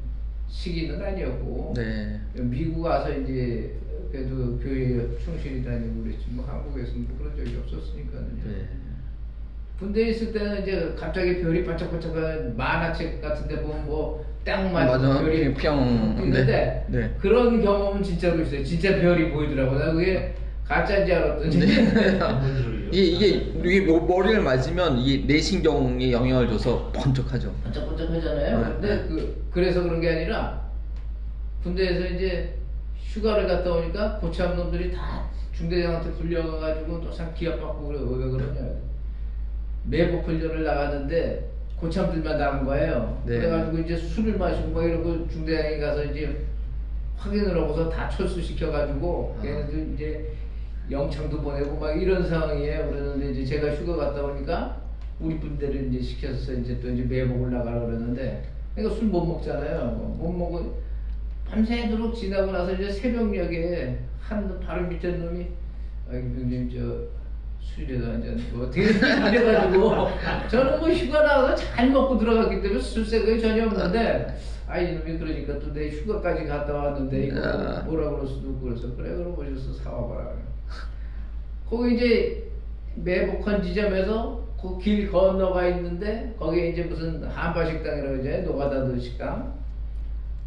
[0.47, 2.19] 시기는 아니었고 네.
[2.35, 3.73] 미국 와서 이제
[4.11, 8.21] 그래도 교회 충실히 다니고 그랬지만 한국에서는 뭐 그런 적이 없었으니까요.
[8.45, 8.65] 네.
[9.79, 15.23] 군대에 있을 때는 이제 갑자기 별이 반짝반짝한 만화책 같은데 보면 뭐딱 맞은.
[15.25, 16.99] 별이 평- 있는데 네.
[16.99, 17.15] 네.
[17.19, 18.63] 그런 경험은 진짜로 있어요.
[18.63, 19.79] 진짜 별이 보이더라고요.
[19.79, 20.35] 나 그게
[20.75, 22.19] 가짜인지 알았더니 네.
[22.91, 23.27] 이게 이게
[23.63, 27.53] 이게 뭐- 머리를 맞으면 이 뇌신경에 영향을 줘서 번쩍하죠.
[27.63, 28.59] 반짝반짝하잖아요.
[28.59, 29.07] 네, 근데 네.
[29.07, 30.61] 그 그래서 그런 게 아니라
[31.63, 32.55] 군대에서 이제
[33.03, 38.69] 휴가를 갔다 오니까 고참 놈들이 다 중대장한테 불려가가지고 또상 기합받고 그래 왜 그러냐
[39.83, 43.21] 매복 훈련을 나갔는데 고참들만 나간 거예요.
[43.25, 43.39] 네.
[43.39, 46.45] 그래가지고 이제 술을 마시고 막 이러고 중대장이 가서 이제
[47.17, 49.41] 확인을 하고서 다 철수시켜가지고 아.
[49.41, 50.31] 걔네들 이제
[50.91, 52.89] 영창도 보내고 막 이런 상황이에요.
[52.89, 54.81] 그러는데 이제 제가 휴가 갔다 오니까
[55.19, 58.43] 우리 분들을 이제 시켜서 이제 또 이제 매복을 나가라 그러는데
[58.75, 60.15] 그러니까 술 못 먹잖아요.
[60.19, 60.81] 못 먹고
[61.49, 65.47] 밤새도록 지나고 나서 이제 새벽녘에 한 바로 밑에 놈이
[66.09, 67.21] 아, 형님 저
[67.61, 70.07] 술이라도 한잔 뭐 어떻게 이래가지고
[70.49, 75.59] 저는 뭐 휴가 나가서 잘 먹고 들어갔기 때문에 술 생각이 전혀 없는데 아 이놈이 그러니까
[75.59, 77.81] 또 내 휴가까지 갔다 왔는데 이거 아.
[77.85, 80.50] 뭐라 그럴 수도 그래서 그래 그럼 오셔서 사와봐라
[81.71, 82.43] 거기 이제
[82.95, 89.55] 매복한 지점에서 그 길 건너가 있는데 거기에 이제 무슨 한바식당이라고 이제 노가다도 식당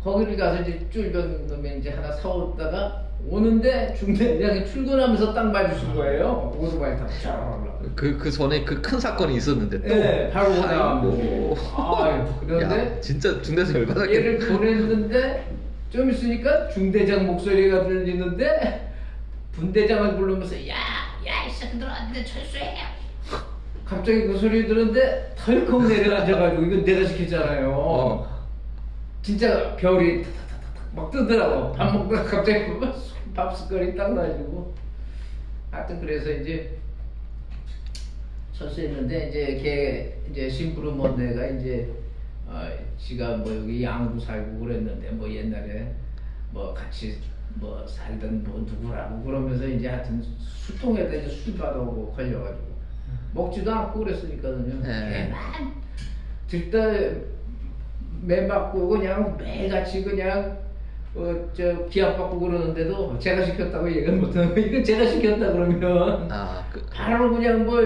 [0.05, 6.97] 거기를 가서 이제 쫄병 놈이 이제 하나 사오다가 오는데 중대장이 출근하면서 딱 마주친 거예요 오토바이
[6.97, 9.89] 타고 쫙 그, 그 전에 그 큰 사건이 있었는데 또.
[9.95, 11.57] 네, 바로 아이고.
[11.59, 14.17] 오다가 아유 그런데 야, 진짜 중대에서 열받았겠네.
[14.17, 15.45] 얘를 보냈는데
[15.91, 18.93] 좀 있으니까 중대장 목소리가 들리는데
[19.53, 20.75] 분대장을 부르면서 야
[21.27, 22.77] 야이 새끼들아 니네 철수해.
[23.85, 27.71] 갑자기 그 소리 들었는데 덜컥 내려앉아가지고 이건 내가 시켰잖아요.
[27.71, 28.45] 어.
[29.23, 31.73] 진짜 별이 타타타타 막 뜨더라고.
[31.73, 32.65] 밥 먹다가 갑자기
[33.35, 34.75] 밥 숟갈이 딱 나지고.
[35.71, 36.79] 하여튼 그래서 이제
[38.53, 41.91] 철수했는데 이제 걔 이제 심부름 데가 이제
[42.47, 45.93] 어, 지가 뭐 여기 양구 살고 그랬는데 뭐 옛날에
[46.51, 47.19] 뭐 같이
[47.55, 52.75] 뭐 살던 뭐 누구라고 그러면서 이제 하여튼 수통에다 이제 술 받아오고 걸려가지고
[53.33, 54.83] 먹지도 않고 그랬으니까는요.
[54.83, 55.29] 네.
[55.29, 55.73] 걔만
[56.49, 57.21] 들다
[58.23, 60.59] 매 맞고 그냥 매일같이 그냥
[61.17, 66.85] 어 저 기합 받고 그러는데도 제가 시켰다고 얘기 못하고 이건 제가 시켰다 그러면 아, 그,
[66.93, 67.81] 바로 그냥 뭐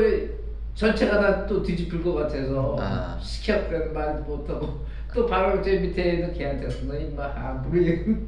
[0.75, 3.19] 전체가 다 또 뒤집힐 것 같아서 아.
[3.21, 7.83] 시켰다는 말 못하고 또 바로 제 밑에 있는 걔한테서 너 임마 함부로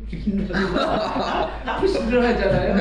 [0.08, 2.74] 죽인다 푸시를 하잖아요.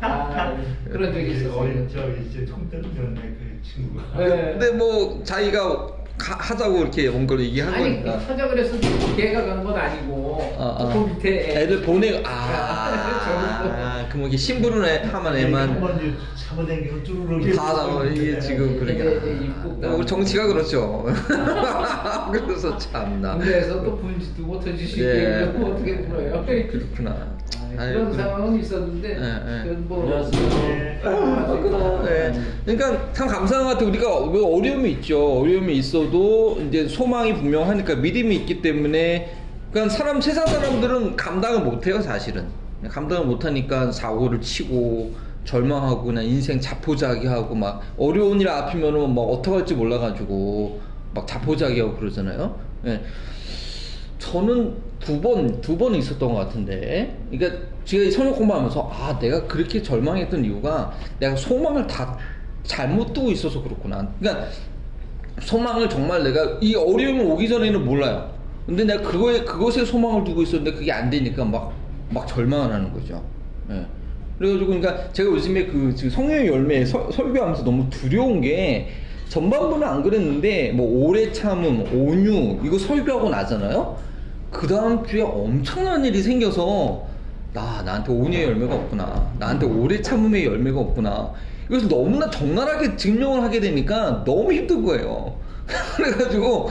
[0.00, 0.56] 아,
[0.90, 1.88] 그런 적이 있었어요.
[1.88, 4.18] 저 이제 통때로 들었네 그 친구가.
[4.18, 4.56] 네.
[4.58, 5.86] 근데 뭐 자기가
[6.18, 8.18] 가- 하자고 이렇게 온 걸 얘기한 아니 거니까.
[8.18, 8.76] 하자 그래서
[9.16, 10.92] 걔가 간 건 아니고 아, 아.
[10.92, 12.20] 그 밑에 애들 보내.
[12.24, 16.14] 아, 그뭐 이게 신부름 애 하면 애만 한번 이제
[16.48, 21.04] 잡아당기면 쭈르륵 다 나와 이게 지금 그러니까 입국 어, 우리 정치가 그렇죠.
[22.32, 23.36] 그래서 참나.
[23.36, 25.44] 군대에서 또 불지도 못해주시고 예.
[25.54, 26.44] 뭐 어떻게 불어요?
[26.46, 27.37] 그렇구나.
[27.76, 28.22] 아, 아유, 그런 그래.
[28.22, 29.62] 상황은 있었는데 예, 예.
[29.68, 31.00] 그건 뭐 네.
[31.04, 32.32] 아, 네.
[32.64, 33.88] 그러니까 참 감사한 것 같아요.
[33.88, 35.40] 우리가 왜 어려움이 있죠.
[35.40, 39.36] 어려움이 있어도 이제 소망이 분명하니까 믿음이 있기 때문에
[39.70, 42.46] 그러니까 사람 세상 사람들은 감당을 못해요 사실은
[42.88, 45.12] 감당을 못하니까 사고를 치고
[45.44, 50.80] 절망하고 그냥 인생 자포자기하고 막 어려운 일 앞이면은 막 어떡할지 몰라가지고
[51.14, 52.54] 막 자포자기하고 그러잖아요.
[52.86, 53.00] 예.
[54.18, 57.16] 저는 두 번, 두 번 있었던 것 같은데.
[57.30, 62.16] 그러니까 제가 성역 공부하면서, 아, 내가 그렇게 절망했던 이유가 내가 소망을 다
[62.64, 64.06] 잘못 두고 있어서 그렇구나.
[64.20, 64.46] 그러니까
[65.40, 68.30] 소망을 정말 내가 이 어려움이 오기 전에는 몰라요.
[68.66, 71.72] 근데 내가 그거에, 그것에 소망을 두고 있었는데 그게 안 되니까 막,
[72.10, 73.22] 막 절망을 하는 거죠.
[73.70, 73.86] 예.
[74.38, 78.88] 그래가지고, 그러니까 제가 요즘에 그 지금 성령의 열매 서- 설교하면서 너무 두려운 게
[79.28, 83.96] 전반부는 안 그랬는데 뭐 오래 참음, 온유 이거 설교하고 나잖아요.
[84.50, 87.06] 그 다음 주에 엄청난 일이 생겨서
[87.52, 89.32] 나 나한테 온유의 열매가 없구나.
[89.38, 91.32] 나한테 오래 참음의 열매가 없구나.
[91.68, 95.36] 이것을 너무나 적나라하게 증명을 하게 되니까 너무 힘든 거예요.
[95.96, 96.70] 그래가지고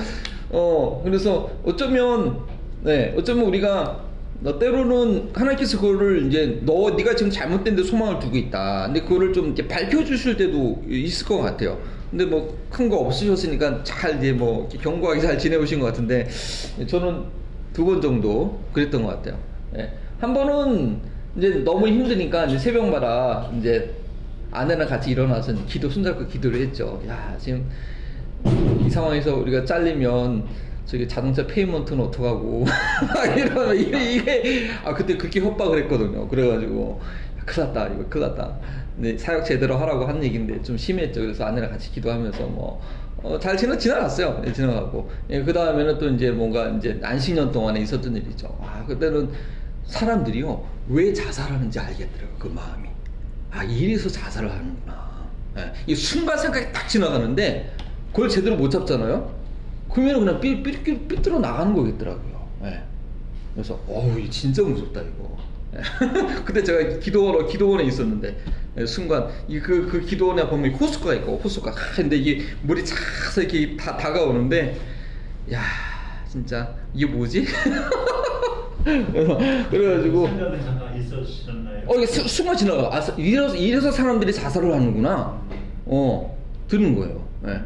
[0.50, 2.40] 어 그래서 어쩌면
[2.84, 4.06] 네 어쩌면 우리가
[4.40, 8.86] 너 때로는 하나님께서 그거를 이제 너 네가 지금 잘못된 데 소망을 두고 있다.
[8.88, 11.78] 근데 그거를 좀 이제 밝혀 주실 때도 있을 것 같아요.
[12.10, 16.28] 근데 뭐 큰 거 없으셨으니까 잘 이제 뭐 견고하게 잘 지내오신 것 같은데
[16.88, 17.24] 저는
[17.74, 19.38] 두 번 정도 그랬던 것 같아요.
[19.78, 19.92] 예.
[20.20, 21.00] 한 번은
[21.38, 23.94] 이제 너무 힘드니까 이제 새벽마다 이제
[24.52, 27.02] 아내랑 같이 일어나서 기도 손잡고 기도를 했죠.
[27.08, 27.70] 야 지금
[28.86, 30.46] 이 상황에서 우리가 잘리면
[30.86, 32.64] 저기 자동차 payment는 어떡하고
[33.14, 37.02] 막 이러면 이게, 이게 아 그때 그렇게 협박을 했거든요 그래가지고
[37.46, 38.58] 큰일 났다 이거 큰일 났다
[38.96, 42.82] 근데 사역 제대로 하라고 한 얘기인데 좀 심했죠 그래서 아내랑 같이 기도하면서 뭐
[43.24, 44.42] 어, 잘 지나 지나갔어요.
[44.46, 45.10] 예, 지나가고.
[45.30, 48.56] 예, 그 다음에는 또 이제 뭔가 이제 안식년 동안에 있었던 일이죠.
[48.62, 49.30] 아 그때는
[49.86, 52.90] 사람들이요 왜 자살하는지 알겠더라고 그 마음이.
[53.52, 55.28] 아 이래서 자살을 하는구나.
[55.58, 57.74] 예, 이 순간 생각이 딱 지나가는데
[58.12, 59.36] 그걸 제대로 못 잡잖아요?
[59.92, 62.48] 그러면 그냥 삐, 삐, 삐, 삐뚤어 나가는 거겠더라고요.
[62.66, 62.84] 예.
[63.54, 65.38] 그래서 어우 진짜 무섭다 이거.
[65.76, 65.82] 예.
[66.46, 68.36] 그때 제가 기도원 기도원에 있었는데 예,
[68.86, 73.98] 순간 이그 그 기도원에 보면 호수가 있고 호수가 아, 근데 이게 물이 차서 이렇게 다
[73.98, 74.78] 다가오는데
[75.54, 75.62] 야
[76.30, 77.46] 진짜 이게 뭐지?
[78.84, 79.38] 그래서
[79.70, 80.28] 그래가지고?
[81.88, 82.96] 어, 이게 수- 순간 지나가.
[82.96, 85.42] 아, 이래서, 이래서 사람들이 자살을 하는구나.
[85.86, 86.38] 어,
[86.70, 87.28] 드는 거예요.
[87.48, 87.62] 예.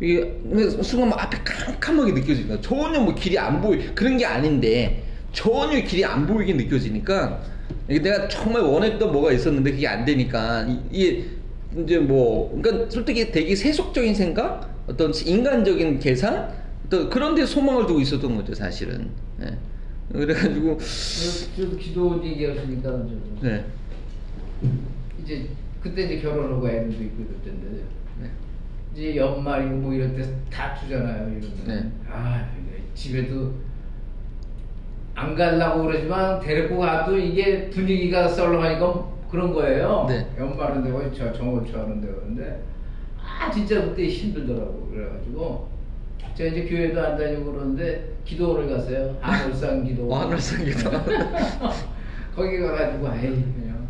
[0.00, 0.40] 이게,
[0.82, 2.60] 순간 막 앞에 캄캄하게 느껴지니까.
[2.60, 5.02] 전혀 뭐 길이 안 보이, 그런 게 아닌데,
[5.40, 7.42] 전혀 길이 안 보이게 느껴지니까,
[7.88, 11.24] 이게 내가 정말 원했던 뭐가 있었는데 그게 안 되니까 이- 이게
[11.78, 16.48] 이제 뭐 그러니까 솔직히 되게 세속적인 생각, 어떤 인간적인 계산,
[16.88, 19.10] 또 그런 데 소망을 두고 있었던 거죠 사실은.
[19.42, 19.58] 예.
[20.10, 20.78] 그래가지고
[21.56, 23.64] 저도 기도 얘기하시니까 저도 네.
[25.22, 25.48] 이제
[25.82, 27.82] 그때 이제 결혼하고 애들도 있고 텐데
[28.22, 28.30] 네.
[28.94, 31.90] 이제 연말이고 뭐 이럴 때 다투잖아요 이러면 네.
[32.10, 32.48] 아
[32.94, 33.52] 집에도
[35.16, 40.04] 안 가려고 그러지만 데리고 가도 이게 분위기가 썰렁하니까 그런 거예요.
[40.08, 40.26] 네.
[40.38, 42.62] 연말인데 어저 정오초 하는데 그러는데
[43.18, 44.90] 아 진짜 그때 힘들더라고.
[44.92, 45.68] 그래가지고
[46.34, 49.16] 제가 이제 교회도 안 다니고 그러는데 기도원을 갔어요.
[49.20, 50.90] 하늘산 기도 어, 하늘산 기도.
[52.36, 53.88] 거기 가가지고 에이 그냥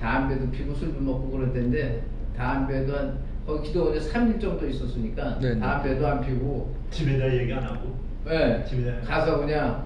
[0.00, 2.02] 담배도 피고 술도 먹고 그럴 텐데
[2.36, 5.60] 담배도 한 거기 기도원에 3일 정도 있었으니까 네네.
[5.60, 7.94] 담배도 안 피고 집에다 얘기 안 하고?
[8.28, 9.85] 예 집에 가서 그냥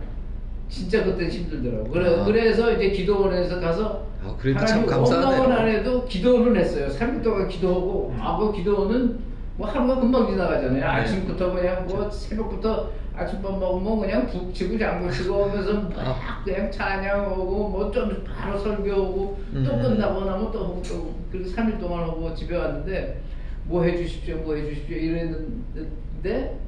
[0.70, 2.24] 진짜 그때 힘들더라고 그래, 아.
[2.24, 5.40] 그래서 이제 기도원에서 가서 아, 그래도 참 감사하네요.
[5.42, 8.20] 원나원 안에도 기도원을 했어요 3일 동안 기도하고 음.
[8.22, 9.18] 아그 기도원은
[9.56, 10.82] 뭐 하루가 금방 지나가잖아요 네.
[10.82, 16.42] 아침부터 그냥 뭐 새벽부터 아침밥 먹으면 그냥 북 치고 장구 치고 하면서 막 아.
[16.44, 19.64] 그냥 찬양하고 뭐 좀 바로 설교하고 또 음.
[19.82, 23.20] 끝나고 나면 또 하고 또 그렇게 3일 동안 하고 집에 왔는데
[23.64, 26.58] 뭐 해주십시오 뭐 해주십시오 이랬는데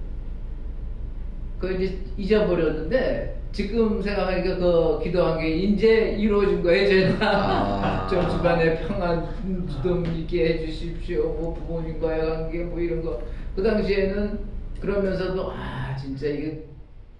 [1.60, 7.16] 그 이제 잊어버렸는데 지금 생각하니까 그 기도한 게 이제 이루어진 거예요 제가.
[7.20, 8.08] 아.
[8.08, 9.26] 좀 집안에 평안
[9.82, 11.22] 좀 있게 해주십시오.
[11.34, 13.20] 뭐 부모님과의 관계 뭐 이런 거.
[13.54, 14.38] 그 당시에는
[14.80, 16.64] 그러면서도 아 진짜 이게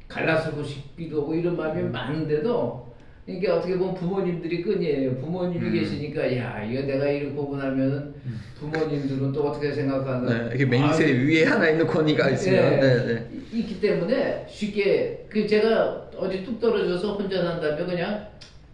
[0.09, 2.93] 갈라서고 싶기도 하고 이런 마음이 많은데도
[3.27, 5.17] 이게 어떻게 보면 부모님들이 끈이에요.
[5.19, 5.73] 부모님이 음.
[5.75, 8.15] 계시니까 야 이거 내가 이렇게 보고 나면은
[8.59, 10.29] 부모님들은 또 어떻게 생각하나.
[10.29, 12.81] 네, 이렇게 맹세 아유, 위에 하나 있는 권위가 있으면.
[12.81, 13.29] 네, 네.
[13.53, 18.27] 이- 있기 때문에 쉽게 그 제가 어디 뚝 떨어져서 혼자 산다면 그냥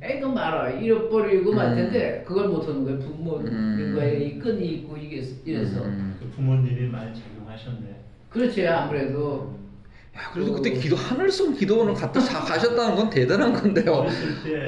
[0.03, 1.75] 에이 그 말아 잃어버리고 말 음.
[1.77, 6.17] 텐데 그걸 못하는 거예요 부모님과의 이 끈이 있고 이게 이래서 음.
[6.21, 7.97] 그 부모님이 많이 작용하셨네.
[8.31, 9.57] 그렇지 아무래도
[10.17, 14.07] 야, 그래도 그때 기도 하늘섬 기도원을 갔다 자- 가셨다는 건 대단한 건데요.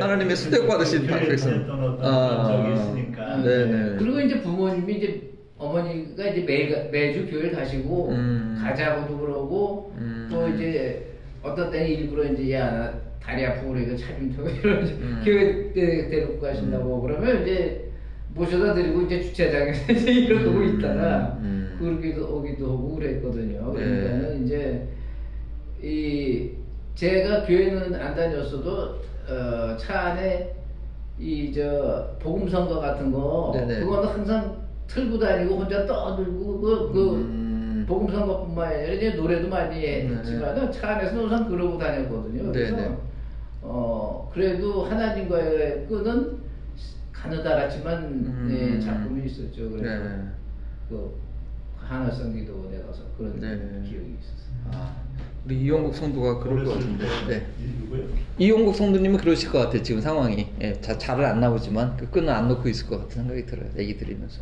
[0.01, 3.37] 하나님의 수택 받으신 어떤 아, 있으니까.
[3.43, 3.97] 네네.
[3.99, 8.59] 그리고 이제 부모님이 이제 어머니가 이제 매, 매주 교회 가시고 음.
[8.61, 10.29] 가자고도 그러고 음.
[10.31, 11.10] 또 이제
[11.43, 15.23] 어떤 때는 일부러 이제 야나 다리 아프고 그러니까 차좀 타고 이런 음.
[15.25, 17.91] 교회 데, 데리고 가신다고 그러면 이제
[18.35, 20.79] 모셔다 드리고 이제 주차장에서 이제 이러고 음.
[20.79, 21.77] 있다가 음.
[21.79, 23.73] 그러기도 오기도 하고 그랬거든요.
[23.75, 23.85] 네.
[23.85, 24.89] 그러니까는 이제
[25.83, 26.51] 이
[26.95, 30.55] 제가 교회는 안 다녔어도 어, 차 안에
[31.19, 33.81] 이 저 복음 선거 같은 거 네네.
[33.81, 37.50] 그거는 항상 틀고 다니고 혼자 떠들고 그, 그 음.
[37.91, 40.07] 복음 선거뿐만 아니라 이제 노래도 많이 네.
[40.07, 42.53] 했지만은 차 안에서 항상 그러고 다녔거든요.
[42.53, 42.97] 그래서 네네.
[43.63, 46.39] 어 그래도 하나님과의 끈은
[47.13, 48.49] 가느다랗지만 음.
[48.49, 49.71] 네, 작품이 있었죠.
[49.71, 50.23] 그래서 네.
[50.89, 51.21] 그
[51.77, 53.49] 하나성 기도원에 가서 그런 네.
[53.89, 54.71] 기억이 있었어요.
[54.73, 54.95] 아,
[55.45, 57.05] 우리 이용국 성도가 그럴 것 같은데.
[57.05, 57.47] 때 네.
[58.39, 58.45] 이?
[58.47, 59.83] 이용국 성도님은 그러실 것 같아요.
[59.83, 60.47] 지금 상황이.
[60.61, 63.69] 예, 자, 잘은 안 나오지만 그 끈은 안 놓고 있을 것 같은 생각이 들어요.
[63.77, 64.41] 얘기 들으면서.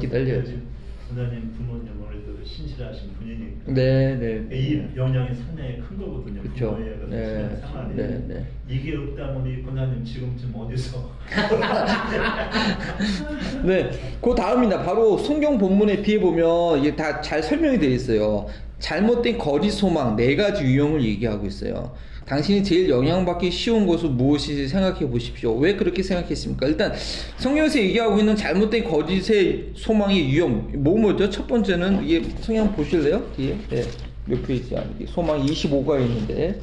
[0.00, 0.81] 기다려야죠.
[1.14, 3.72] 때 부모님 그래도 신실하신 분이니까.
[3.72, 4.48] 네, 네.
[4.56, 6.42] 이 영향이 상당히 큰 거거든요.
[6.42, 6.76] 그쵸.
[6.76, 7.56] 부모의 그 네.
[7.60, 7.94] 생활이.
[7.96, 8.46] 네, 네.
[8.68, 11.10] 이게 없다면 이 권사님 지금쯤 어디서
[13.64, 14.82] 네, 그 다음입니다.
[14.82, 18.46] 바로 성경 본문에 뒤에 보면 이게 다 잘 설명이 되어 있어요.
[18.78, 21.94] 잘못된 거짓 소망 네 가지 유형을 얘기하고 있어요.
[22.26, 25.54] 당신이 제일 영향받기 쉬운 것은 무엇인지 생각해 보십시오.
[25.56, 26.66] 왜 그렇게 생각했습니까?
[26.66, 26.92] 일단
[27.38, 31.28] 성경에서 얘기하고 있는 잘못된 거짓의 소망의 유형 뭐 뭐죠?
[31.28, 33.22] 첫 번째는 이게 성경 보실래요?
[33.36, 33.84] 뒤에 네,
[34.26, 34.84] 몇 페이지야?
[34.96, 36.60] 이게 소망 25가 있는데?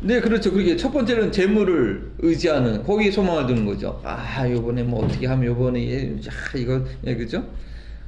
[0.00, 0.52] 네, 그렇죠.
[0.52, 4.00] 그게 첫 번째는 재물을 의지하는 거기에 소망을 두는 거죠.
[4.04, 7.44] 아, 요번에 뭐 어떻게 하면 요번에 얘, 아, 이거 예, 그죠?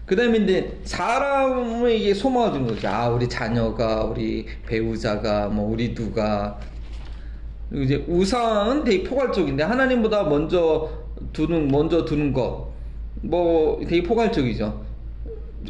[0.06, 2.88] 그 다음에 이제 사람에게 소망을 두는 거죠.
[2.88, 6.58] 아, 우리 자녀가, 우리 배우자가, 뭐 우리 누가
[7.72, 10.90] 이제 우상은 되게 포괄적인데 하나님보다 먼저
[11.32, 12.68] 두는 먼저 두는 것,
[13.22, 14.84] 뭐 되게 포괄적이죠.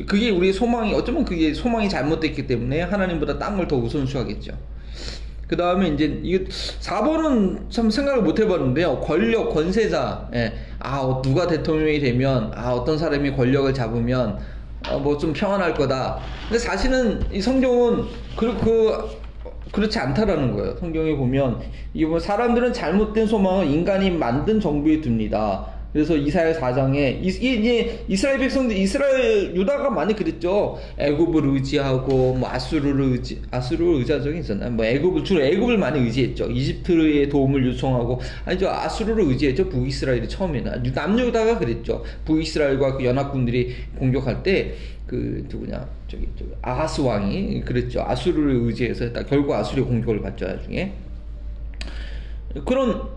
[0.08, 4.52] 그게 우리의 소망이 어쩌면 그게 소망이 잘못됐기 때문에 하나님보다 딴 걸 더 우선시하겠죠.
[5.46, 9.00] 그 다음에 이제 이게 4번은 참 생각을 못 해봤는데요.
[9.00, 10.30] 권력, 권세자.
[10.34, 10.52] 예.
[10.78, 14.38] 아, 어, 누가 대통령이 되면, 아, 어떤 사람이 권력을 잡으면,
[14.88, 16.18] 어, 뭐좀 평안할 거다.
[16.48, 18.04] 근데 사실은 이 성경은
[18.36, 19.24] 그, 그,
[19.72, 20.76] 그렇지 않다라는 거예요.
[20.78, 21.60] 성경에 보면,
[21.92, 25.73] 이게 뭐 사람들은 잘못된 소망을 인간이 만든 정부에 둡니다.
[25.94, 30.78] 그래서 이사야 4장에 이, 이, 이 이 스라엘 백성들 이스라엘 유다가 많이 그랬죠.
[30.98, 34.70] 애굽을 의지하고 뭐 아수르를 의지 아수르를 의지한 적이 있었나요?
[34.72, 36.50] 뭐 애굽을 주로 애굽을 많이 의지했죠.
[36.50, 39.68] 이집트의 도움을 요청하고 아니죠 아수르를 의지했죠.
[39.68, 42.04] 북이스라엘이 처음에는 남유다가 그랬죠.
[42.26, 44.74] 북이스라엘과 그 연합군들이 공격할 때
[45.06, 48.02] 그 누구냐 저기 저기 아하스 왕이 그랬죠.
[48.02, 49.22] 아수르를 의지해서 했다.
[49.24, 50.92] 결국 아수르의 공격을 받죠 나중에.
[52.64, 53.13] 그런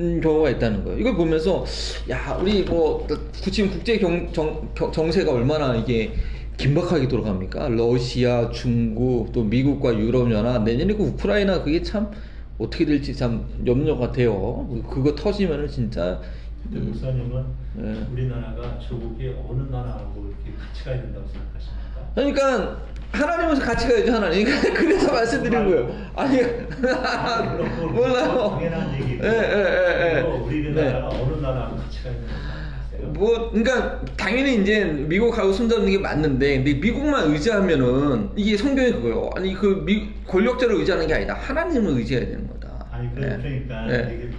[0.00, 0.98] 음, 경우가 있다는 거예요.
[0.98, 1.64] 이걸 보면서
[2.10, 3.06] 야 우리 뭐
[3.50, 6.14] 지금 국제 경, 정, 경- 정세가 얼마나 이게
[6.56, 7.68] 긴박하게 돌아갑니까?
[7.68, 12.10] 러시아, 중국, 또 미국과 유럽 연합 내년에 그 우크라이나 그게 참
[12.58, 14.66] 어떻게 될지 참 염려 같아요.
[14.90, 16.20] 그거 터지면은 진짜
[16.64, 18.06] 목사님은 네.
[18.12, 22.10] 우리나라가 조국이 어느 나라하고 이렇게 같이 가야 된다고 생각하십니까?
[22.14, 22.82] 그러니까
[23.14, 24.44] 하나님은 같이 가야죠 하나님.
[24.74, 25.90] 그래서 말씀드린 거예요.
[26.16, 26.38] 아니
[27.92, 28.58] 몰라요.
[29.00, 30.20] 얘기고 예, 예, 예, 예.
[30.20, 31.40] 어느
[31.76, 33.08] 같이 가야 생각하세요?
[33.12, 39.30] 뭐, 그러니까 당연히 이제 미국하고 손잡는 게 맞는데, 근데 미국만 의지하면은 이게 성경이 그거요.
[39.36, 41.34] 아니 그 미, 권력자를 의지하는 게 아니다.
[41.34, 42.86] 하나님을 의지해야 되는 거다.
[42.90, 43.36] 아니 그- 예.
[43.40, 43.86] 그러니까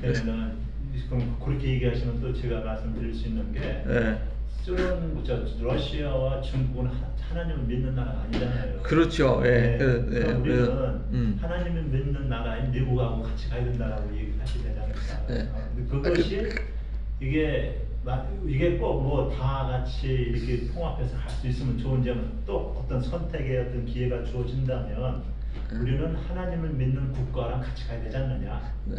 [0.01, 0.65] 때문에는
[1.09, 4.17] 그럼 그렇게 얘기하시면 또 제가 말씀드릴 수 있는 게 예.
[4.65, 8.81] 저는 저 러시아와 중국은 하- 하나님을 믿는 나라가 아니잖아요.
[8.81, 9.41] 그렇죠.
[9.45, 9.49] 예.
[9.49, 9.77] 네.
[9.77, 10.19] 그, 예.
[10.21, 10.65] 그럼 우리는
[11.11, 11.37] 음.
[11.39, 15.69] 하나님을 믿는 나라인 미국하고 같이 가야 된다라고 얘기하시게 되지 않을까.
[15.89, 16.49] 그것이
[17.21, 23.01] 이게 마- 이게 꼭 뭐 다 같이 이렇게 통합해서 갈 수 있으면 좋은지는 또 어떤
[23.01, 25.23] 선택의 어떤 기회가 주어진다면
[25.73, 25.81] 음.
[25.81, 28.73] 우리는 하나님을 믿는 국가랑 같이 가야 되지 않느냐.
[28.85, 28.95] 네.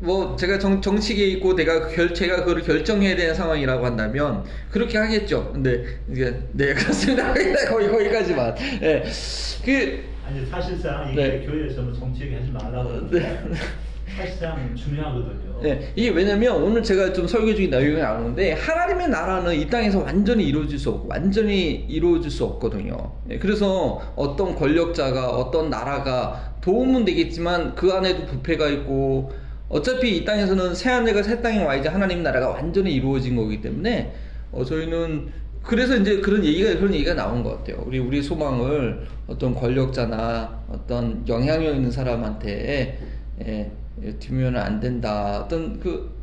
[0.00, 5.52] 뭐 제가 정, 정치계에 있고 내가 결, 제가 그걸 결정해야 되는 상황이라고 한다면 그렇게 하겠죠.
[5.52, 7.32] 근데 이제 네 그렇습니다.
[7.68, 8.54] 거의 거기까지만.
[8.82, 9.04] 예.
[9.64, 11.46] 그 아니 사실상 이게 네.
[11.46, 13.44] 교회에서는 정치 얘기 하지 말라고 그러는데
[14.16, 15.60] 사실상 중요하거든요.
[15.62, 20.44] 네, 이게 왜냐면 오늘 제가 좀 설교 중에 내용이 나오는데 하나님의 나라는 이 땅에서 완전히
[20.44, 23.12] 이루어질 수 없고 완전히 이루어질 수 없거든요.
[23.24, 29.32] 네, 그래서 어떤 권력자가 어떤 나라가 도움은 되겠지만 그 안에도 부패가 있고
[29.68, 34.12] 어차피 이 땅에서는 새 하늘과 새 땅에 와야지 하나님 나라가 완전히 이루어진 거기 때문에
[34.52, 35.28] 어, 저희는
[35.62, 37.82] 그래서 이제 그런 얘기가 그런 얘기가 나온 것 같아요.
[37.86, 42.98] 우리 우리 소망을 어떤 권력자나 어떤 영향력 있는 사람한테
[43.46, 43.70] 예,
[44.02, 45.42] 예, 두면 안 된다.
[45.44, 46.13] 어떤 그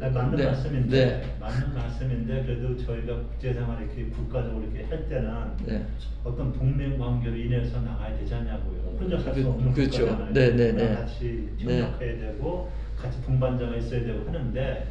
[0.00, 5.32] 아니, 맞는 네, 말씀인데 네, 맞는 말씀인데 그래도 저희가 국제생활 이렇게 국가적으로 이렇게 할 때는
[5.64, 5.86] 네.
[6.24, 8.96] 어떤 동맹 관계로 인해서 나가야 되지 않냐고요.
[8.98, 10.06] 혼자 살수 그- 없는 그렇죠.
[10.06, 10.32] 국가잖아요.
[10.34, 10.94] 네, 네, 네.
[10.94, 11.80] 같이 네.
[11.82, 12.68] 협력해야 되고
[13.00, 14.86] 같이 동반자가 있어야 되고 하는데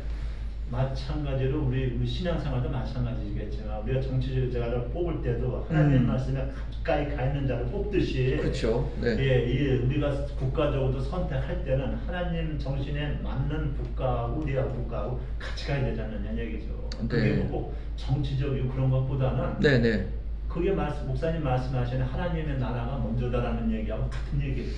[0.72, 6.07] 마찬가지로 우리 우리 신앙생활도 마찬가지겠지만 우리가 정치자를 뽑을 때도 하나님 음.
[6.07, 6.51] 말씀에
[6.84, 8.91] 가까이 가 있는 자를 뽑듯이 그렇죠.
[8.99, 9.16] 네.
[9.20, 16.01] 예, 이 우리가 국가적으로 선택할 때는 하나님 정신에 맞는 국가하고 우리가 국가하고 같이 가야 되지
[16.01, 16.89] 않느냐 얘기죠.
[17.07, 17.36] 그게 네.
[17.43, 20.07] 뭐꼭 정치적이고 그런 것보다는 네, 네.
[20.49, 24.72] 그게 말씀, 목사님 말씀하시는 하나님의 나라가 먼저다라는 얘기하고 같은 얘기예요.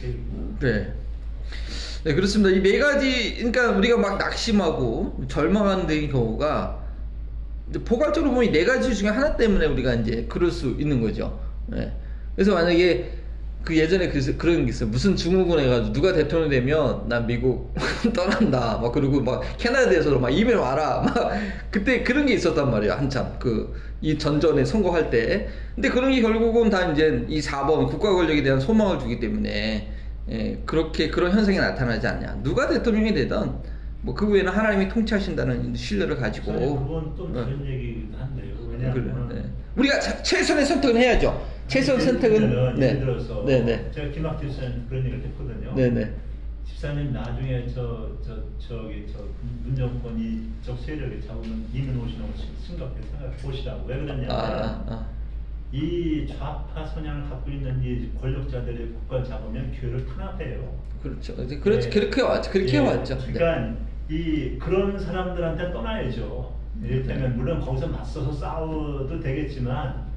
[0.59, 0.93] 네.
[2.03, 2.49] 네, 그렇습니다.
[2.55, 6.79] 이 네 가지, 그러니까 우리가 막 낙심하고 절망하는 데 경우가
[7.85, 11.39] 포괄적으로 보면 이 네 가지 중에 하나 때문에 우리가 이제 그럴 수 있는 거죠.
[11.67, 11.91] 네.
[12.35, 13.11] 그래서 만약에
[13.63, 14.87] 그 예전에 그, 그런 게 있어요.
[14.89, 17.73] 무슨 증후군 해가지고 누가 대통령 되면 난 미국
[18.15, 18.77] 떠난다.
[18.81, 21.01] 막 그리고 막 캐나다에서도 막 이메일 와라.
[21.03, 21.31] 막
[21.69, 22.93] 그때 그런 게 있었단 말이에요.
[22.93, 25.47] 한참 그 이 전전에 선거할 때.
[25.73, 29.91] 근데 그런 게 결국은 다 이제 이 4번 국가 권력에 대한 소망을 주기 때문에
[30.29, 32.39] 예, 그렇게 그런 현상이 나타나지 않냐.
[32.43, 33.51] 누가 대통령이 되든
[34.01, 37.33] 뭐 그 외에는 하나님이 통치하신다는 신뢰를 가지고 그건 또 네.
[37.43, 38.55] 다른 얘기긴 한데요.
[38.57, 39.43] 그래, 왜냐하면 네.
[39.75, 41.45] 우리가 자- 최선의 선택은 해야죠.
[41.67, 42.87] 최선 선택은 네.
[42.87, 43.91] 예를 들어서 네, 네.
[43.93, 45.73] 제가 김학재 집사님 그런 얘기를 했거든요.
[45.75, 46.13] 네, 네.
[46.65, 49.19] 집사님 나중에 저 저 저기 저
[49.63, 52.33] 문정권 이쪽 세력이 잡으면 이민 오시는 거
[52.65, 55.05] 심각하게 생각해 보시라고 왜 그러냐면 아, 아.
[55.71, 60.73] 이 좌파 성향을 갖고 있는 이 권력자들의 국가를 잡으면 교회를 탄압해요.
[61.03, 61.33] 그렇죠.
[61.43, 61.99] 이제 그렇지 네.
[61.99, 62.51] 그렇게 왔죠.
[62.51, 63.17] 그렇게 예, 왔죠.
[63.19, 63.33] 네.
[63.33, 63.75] 그러니까
[64.09, 66.55] 이 그런 사람들한테 떠나야죠.
[66.81, 67.35] 이를테면 네.
[67.35, 70.07] 물론 거기서 맞서서 싸워도 되겠지만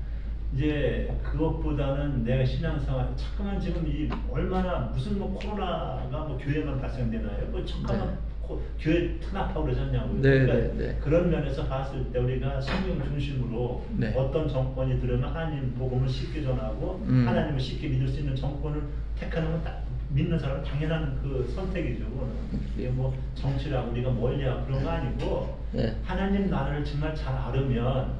[0.54, 7.46] 이제 그것보다는 내가 신앙생활 잠깐만 지금 이 얼마나 무슨 뭐 코로나가 뭐 교회만 발생되나요?
[7.50, 8.14] 뭐 잠깐만 네.
[8.14, 8.29] 코-
[8.78, 10.20] 교회 탄압하고 그러잖냐고요.
[10.22, 10.98] 네, 그러니까 네, 네.
[11.00, 14.14] 그런 면에서 봤을 때 우리가 성경 중심으로 네.
[14.16, 17.26] 어떤 정권이 들으면 하나님 복음을 쉽게 전하고 음.
[17.26, 18.82] 하나님을 쉽게 믿을 수 있는 정권을
[19.18, 19.78] 택하는 건 다-
[20.12, 22.04] 믿는 사람은 당연한 그 선택이죠.
[22.76, 25.94] 이게 뭐 정치라고 우리가 멀리야 그런 거 아니고 네.
[26.04, 28.12] 하나님 나라를 정말 잘 알으면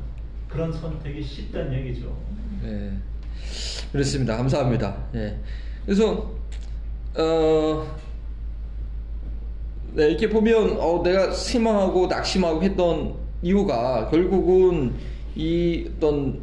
[0.48, 2.16] 그런 선택이 쉽다는 얘기죠.
[2.62, 2.92] 네.
[3.90, 4.36] 그렇습니다.
[4.36, 4.96] 감사합니다.
[5.14, 5.36] 예.
[5.84, 6.30] 그래서
[7.18, 7.86] 어
[9.92, 14.92] 네, 이렇게 보면 어, 내가 실망하고 낙심하고 했던 이유가 결국은
[15.34, 16.40] 이 어떤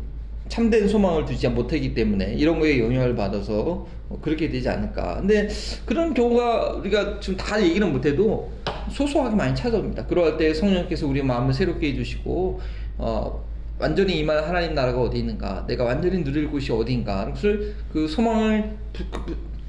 [0.50, 5.18] 참된 소망을 두지 못하기 때문에 이런 거에 영향을 받아서 어, 그렇게 되지 않을까.
[5.22, 5.48] 근데
[5.86, 8.52] 그런 경우가 우리가 지금 다 얘기는 못해도
[8.92, 10.06] 소소하게 많이 찾아옵니다.
[10.08, 12.60] 그럴 때 성령께서 우리 마음을 새롭게 해주시고
[12.98, 13.48] 어,
[13.80, 18.76] 완전히 임할 하나님 나라가 어디 있는가, 내가 완전히 누릴 곳이 어디인가, 그것을 그 소망을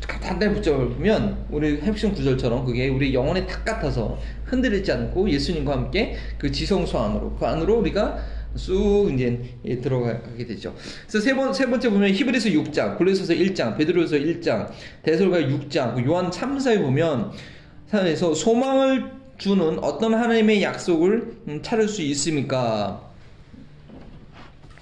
[0.01, 6.51] 단단히 붙잡으면 우리 핵심 구절처럼 그게 우리 영혼에 탁 같아서 흔들리지 않고 예수님과 함께 그
[6.51, 8.19] 지성소 안으로 그 안으로 우리가
[8.55, 10.75] 쑥 이제 예, 들어가게 되죠.
[11.07, 14.71] 그래서 세, 번, 세 번째 보면 히브리서 6장, 골로새서 1장, 베드로서 1장,
[15.03, 17.33] 대설가 6장, 그 요한 3, 4에 보면
[17.89, 23.08] 산에서 소망을 주는 어떤 하나님의 약속을 음, 찾을 수 있습니까?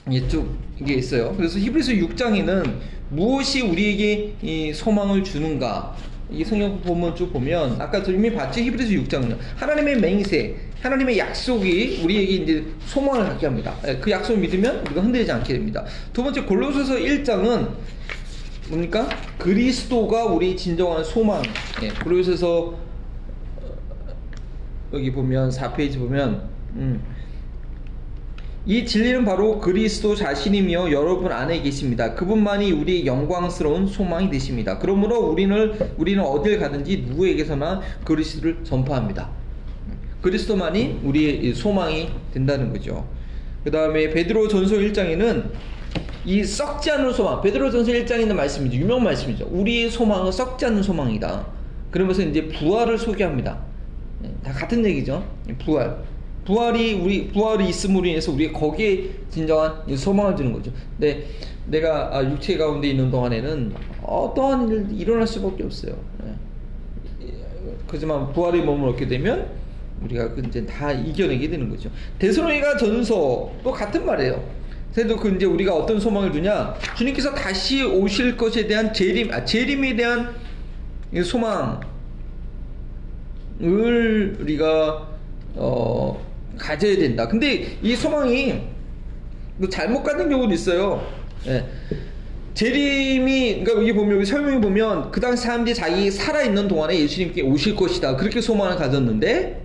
[0.08, 1.34] 이게 쭉 이게 있어요.
[1.36, 2.74] 그래서 히브리서 6장에는
[3.10, 5.96] 무엇이 우리에게 이 소망을 주는가?
[6.30, 8.60] 이 성경 보면 쭉 보면 아까 저 이미 봤죠?
[8.60, 13.74] 히브리서 6장은요 하나님의 맹세 하나님의 약속이 우리에게 이제 소망을 갖게 합니다.
[13.86, 15.84] 예, 그 약속을 믿으면 우리가 흔들리지 않게 됩니다.
[16.12, 17.70] 두 번째 골로새서 1장은
[18.68, 19.08] 뭡니까?
[19.38, 21.42] 그리스도가 우리 진정한 소망.
[21.82, 22.74] 예, 골로새서
[23.62, 23.76] 어,
[24.92, 27.02] 여기 보면 4페이지 보면 음,
[28.68, 32.14] 이 진리는 바로 그리스도 자신이며 여러분 안에 계십니다.
[32.14, 34.78] 그분만이 우리의 영광스러운 소망이 되십니다.
[34.78, 39.30] 그러므로 우리는 우리는 어딜 가든지 누구에게서나 그리스도를 전파합니다.
[40.20, 43.06] 그리스도만이 우리의 소망이 된다는 거죠.
[43.62, 45.44] 그 다음에 베드로 전서 1장에는
[46.24, 48.78] 이 썩지 않는 소망, 베드로 전서 1장에 있는 말씀이죠.
[48.78, 49.46] 유명 말씀이죠.
[49.48, 51.46] 우리의 소망은 썩지 않는 소망이다.
[51.92, 53.60] 그러면서 이제 부활을 소개합니다.
[54.22, 55.24] 네, 다 같은 얘기죠.
[55.64, 56.15] 부활.
[56.46, 60.72] 부활이 우리 부활이 있음으로 인해서 우리가 거기에 진정한 소망을 주는 거죠.
[60.96, 61.26] 근데
[61.66, 65.96] 내가 아, 육체 가운데 있는 동안에는 어떠한 일 일어날 수밖에 없어요.
[66.24, 66.34] 네.
[67.88, 69.48] 그지만 부활의 몸을 얻게 되면
[70.02, 71.90] 우리가 그 이제 다 이겨내게 되는 거죠.
[72.18, 74.56] 대선로이가 전서 또 같은 말이에요.
[74.94, 76.74] 그래도 그 이제 우리가 어떤 소망을 두냐?
[76.96, 80.34] 주님께서 다시 오실 것에 대한 재림, 아, 재림에 대한
[81.22, 81.80] 소망을
[84.40, 85.08] 우리가
[85.56, 86.25] 어
[86.56, 87.28] 가져야 된다.
[87.28, 88.62] 근데 이 소망이
[89.56, 91.06] 뭐 잘못 가는 경우도 있어요.
[91.46, 91.64] 예.
[92.54, 97.42] 재림이 그러니까 여기 보면 여기 설명에 보면 그 당시 사람들이 자기 살아 있는 동안에 예수님께
[97.42, 98.16] 오실 것이다.
[98.16, 99.62] 그렇게 소망을 가졌는데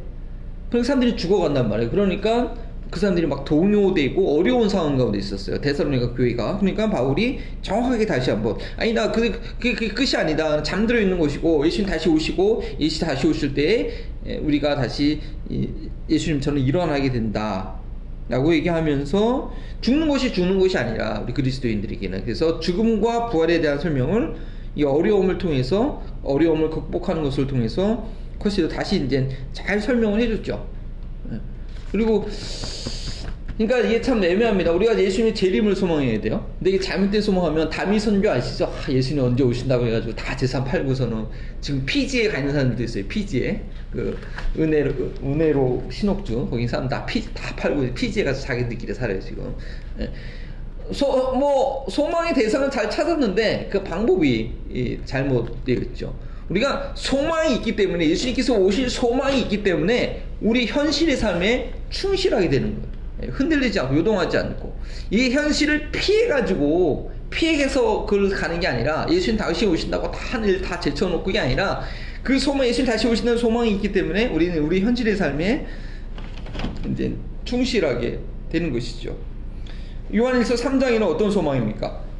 [0.69, 1.89] 그런 사람들이 죽어간단 말이에요.
[1.89, 2.53] 그러니까
[2.91, 5.61] 그 사람들이 막 동요되고 어려운 상황 가운데 있었어요.
[5.61, 6.59] 데살로니가 교회가.
[6.59, 10.61] 그러니까 바울이 정확하게 다시 한번 아니 나 그 그, 그, 끝이 아니다.
[10.61, 13.91] 잠들어 있는 것이고 예수님 다시 오시고 예수 다시 오실 때
[14.41, 15.21] 우리가 다시
[16.09, 17.79] 예수님처럼 일어나게 된다.
[18.29, 24.35] 라고 얘기하면서 죽는 것이 죽는 것이 아니라 우리 그리스도인들에게는 그래서 죽음과 부활에 대한 설명을
[24.75, 30.65] 이 어려움을 통해서 어려움을 극복하는 것을 통해서 코시도 다시 이제 잘 설명을 해줬죠.
[31.72, 31.91] 예.
[31.91, 32.28] 그리고
[33.57, 34.72] 그러니까 이게 참 애매합니다.
[34.72, 36.49] 우리가 예수님의 재림을 소망해야 돼요.
[36.57, 38.65] 근데 이게 잘못된 소망하면 다미 선교 아시죠?
[38.65, 41.26] 아, 예수님 언제 오신다고 해가지고 다 재산 팔고서는
[41.59, 43.05] 지금 피지에 가 있는 사람들도 있어요.
[43.07, 43.61] 피지에
[43.91, 44.17] 그
[44.57, 44.93] 은혜로
[45.24, 49.53] 은혜로 신옥주 거기 사람 다 피 다 팔고 피지에 가서 자기들끼리 살아요 지금.
[49.99, 50.09] 예.
[50.91, 51.05] 소,
[51.36, 56.15] 뭐 소망의 대상을 잘 찾았는데 그 방법이 잘못되어 있죠.
[56.51, 62.91] 우리가 소망이 있기 때문에 예수님께서 오실 소망이 있기 때문에 우리 현실의 삶에 충실하게 되는 거예요.
[63.23, 64.77] 예, 흔들리지 않고 요동하지 않고
[65.11, 70.79] 이 현실을 피해 가지고 피해서 그걸 가는 게 아니라 예수님 다시 오신다고 다 하늘 다
[70.79, 71.81] 제쳐놓고 게 아니라
[72.21, 75.65] 그 소망 예수님 다시 오신다는 소망이 있기 때문에 우리는 우리 현실의 삶에
[76.91, 78.19] 이제 충실하게
[78.51, 79.15] 되는 것이죠.
[80.13, 82.11] 요한일서 3장에는 어떤 소망입니까?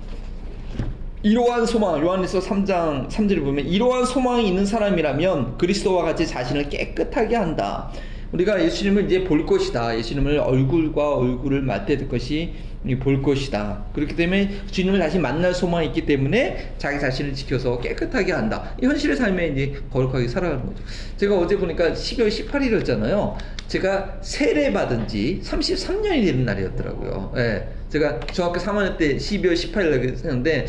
[1.24, 7.92] 이러한 소망, 요한일서 3장 3절을 보면 이러한 소망이 있는 사람이라면 그리스도와 같이 자신을 깨끗하게 한다.
[8.32, 9.96] 우리가 예수님을 이제 볼 것이다.
[10.00, 12.54] 예수님을 얼굴과 얼굴을 맞대는 것이
[13.02, 13.86] 볼 것이다.
[13.94, 18.74] 그렇기 때문에 주님을 다시 만날 소망이 있기 때문에 자기 자신을 지켜서 깨끗하게 한다.
[18.82, 20.84] 이 현실의 삶에 이제 거룩하게 살아가는 거죠.
[21.18, 23.36] 제가 어제 보니까 12월 18일이었잖아요.
[23.68, 27.34] 제가 세례 받은 지 33년이 되는 날이었더라고요.
[27.38, 27.68] 예.
[27.90, 30.66] 제가 중학교 3학년 때 12월 18일 했는데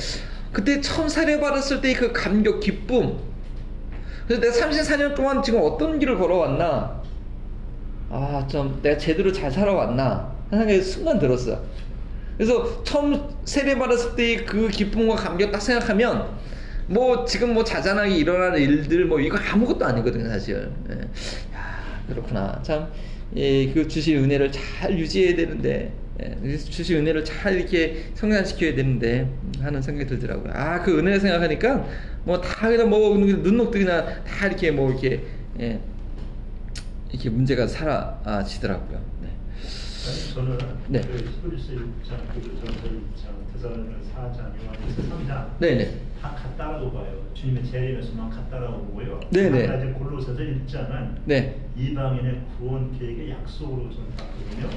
[0.52, 3.18] 그때 처음 세례 받았을 때그 감격, 기쁨.
[4.26, 7.02] 그래서 내가 34년 동안 지금 어떤 길을 걸어왔나?
[8.10, 10.32] 아, 좀 내가 제대로 잘 살아왔나?
[10.50, 11.58] 하는 생각이 순간 들었어.
[12.36, 16.28] 그래서 처음 세례 받았을 때그 기쁨과 감격 딱 생각하면
[16.86, 20.70] 뭐 지금 뭐 자잘하게 일어나는 일들 뭐 이거 아무것도 아니거든요, 사실.
[20.90, 20.94] 예.
[21.56, 22.60] 야, 그렇구나.
[22.62, 22.88] 참,
[23.36, 29.28] 예, 그 주신 은혜를 잘 유지해야 되는데, 예, 주신 은혜를 잘 이렇게 성장시켜야 되는데
[29.60, 30.52] 하는 생각이 들더라고요.
[30.54, 31.86] 아, 그 은혜 생각하니까
[32.24, 35.20] 뭐 다 그냥 뭐 눈녹들이나 다 이렇게 뭐 이렇게
[35.60, 35.80] 예,
[37.10, 39.11] 이렇게 문제가 사라지더라고요.
[40.32, 40.34] 네.
[40.34, 40.58] 저는
[40.88, 41.00] 네.
[41.02, 46.00] 그 히브리서 6장, 그리스전서 6장, 대사로는 4장, 요한일서 3장 네네.
[46.22, 47.22] 다 같다라고 봐요.
[47.34, 49.20] 주님의 재림에서만 같다라고 보고요.
[49.30, 49.66] 네네.
[49.68, 51.60] 아까 이제 골로새서 1장은 네.
[51.76, 54.70] 이방인의 구원 계획의 약속으로 저는 봤거든요.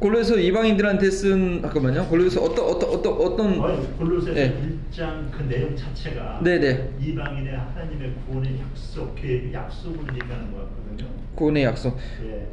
[0.00, 2.06] 골로에서 이방인들한테 쓴 잠깐만요.
[2.08, 4.78] 골로에서 어떤 어떤 어떤 어떤 아니, 골로새서 네.
[4.90, 6.94] 1장 그 내용 자체가 네네.
[7.00, 11.08] 이방인의 하나님의 구원의 약속, 계획의 약속을 얘기하는 것 같거든요.
[11.36, 11.96] 구원의 약속.
[12.24, 12.46] 예.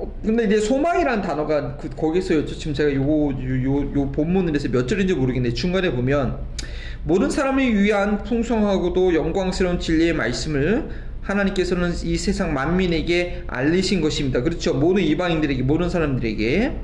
[0.00, 2.46] 어, 근데 이제 소망이라는 단어가 그, 거기서요.
[2.46, 6.38] 지금 제가 요거 요, 요, 요 본문에서 몇 절인지 모르겠는데 중간에 보면
[7.04, 10.88] 모든 사람을 위한 풍성하고도 영광스러운 진리의 말씀을
[11.20, 14.42] 하나님께서는 이 세상 만민에게 알리신 것입니다.
[14.42, 14.74] 그렇죠.
[14.74, 16.76] 모든 이방인들에게 모든 사람들에게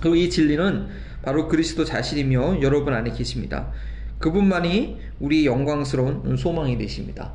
[0.00, 0.88] 그리고 이 진리는
[1.22, 3.72] 바로 그리스도 자신이며 여러분 안에 계십니다.
[4.18, 7.32] 그분만이 우리의 영광스러운 소망이 되십니다.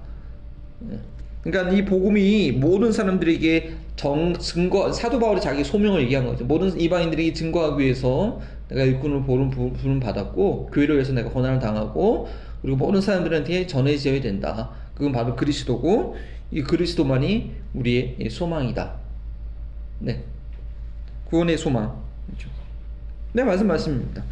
[1.46, 1.52] 예.
[1.52, 6.46] 그러니까 이 복음이 모든 사람들에게 정 증거 사도 바울이 자기 소명을 얘기한 거죠.
[6.46, 12.28] 모든 이방인들에게 증거하기 위해서 내가 일꾼을 부름 부름 받았고 교회를 위해서 내가 고난을 당하고
[12.62, 14.72] 그리고 모든 사람들한테 전해져야 된다.
[14.96, 16.16] 그건 바로 그리스도고
[16.52, 18.94] 이 그리스도만이 우리의 소망이다.
[20.00, 20.24] 네.
[21.26, 22.02] 구원의 소망.
[22.28, 22.50] 그렇죠.
[23.34, 24.24] 네, 말씀 맞습니다.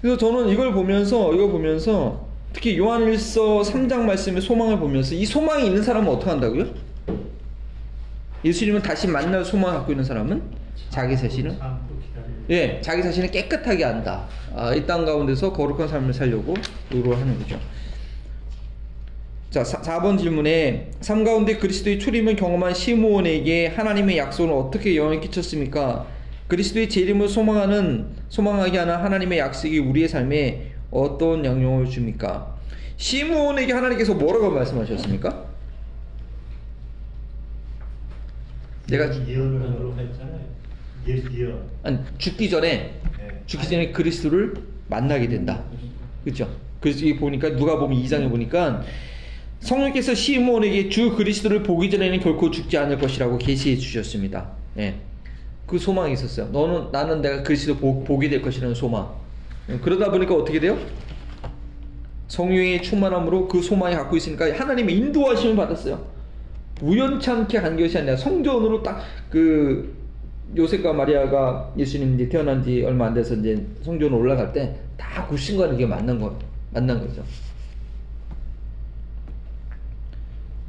[0.00, 5.82] 그래서 저는 이걸 보면서 이걸 보면서 특히 요한일서 3장 말씀의 소망을 보면서 이 소망이 있는
[5.82, 6.66] 사람은 어떻게 한다고요?
[8.44, 10.40] 예수님을 다시 만날 소망을 갖고 있는 사람은
[10.88, 12.24] 자기 기다려.
[12.50, 14.26] 예, 자기 자신을 깨끗하게 한다.
[14.54, 16.54] 아, 이 땅 가운데서 거룩한 삶을 살려고
[16.92, 17.58] 의로하는 거죠.
[19.50, 26.06] 자, 4, 번 질문에 삶 가운데 그리스도의 출임을 경험한 시므온에게 하나님의 약속은 어떻게 영향을 끼쳤습니까?
[26.48, 32.54] 그리스도의 재림을 소망하는 소망하게 하는 하나님의 약속이 우리의 삶에 어떤 영향을 줍니까?
[32.96, 35.44] 시므온에게 하나님께서 뭐라고 말씀하셨습니까?
[38.88, 39.06] 내가.
[39.06, 39.10] 예.
[41.82, 43.42] 아니, 죽기 전에 네.
[43.46, 44.54] 죽기 전에 그리스도를
[44.88, 45.64] 만나게 된다.
[46.22, 46.48] 그렇죠?
[46.80, 48.82] 그래서 이 보니까 누가 보면 2장에 보니까
[49.60, 54.50] 성령께서 시므온에게 주 그리스도를 보기 전에는 결코 죽지 않을 것이라고 계시해 주셨습니다.
[54.78, 54.94] 예.
[55.66, 56.48] 그 소망이 있었어요.
[56.48, 59.23] 너는 나는 내가 그리스도 보, 보게 될 것이라는 소망.
[59.70, 60.78] 예, 그러다 보니까 어떻게 돼요?
[62.28, 66.04] 성령의 충만함으로 그 소망이 갖고 있으니까 하나님의 인도하심을 받았어요.
[66.82, 69.92] 우연찮게 간 것이 아니라 성전으로 딱 그
[70.56, 75.86] 요셉과 마리아가 예수님 이제 태어난 지 얼마 안 돼서 이제 성전으로 올라갈 때다그 순간에 이게
[75.86, 76.38] 만난 거
[76.72, 77.24] 만난 거죠.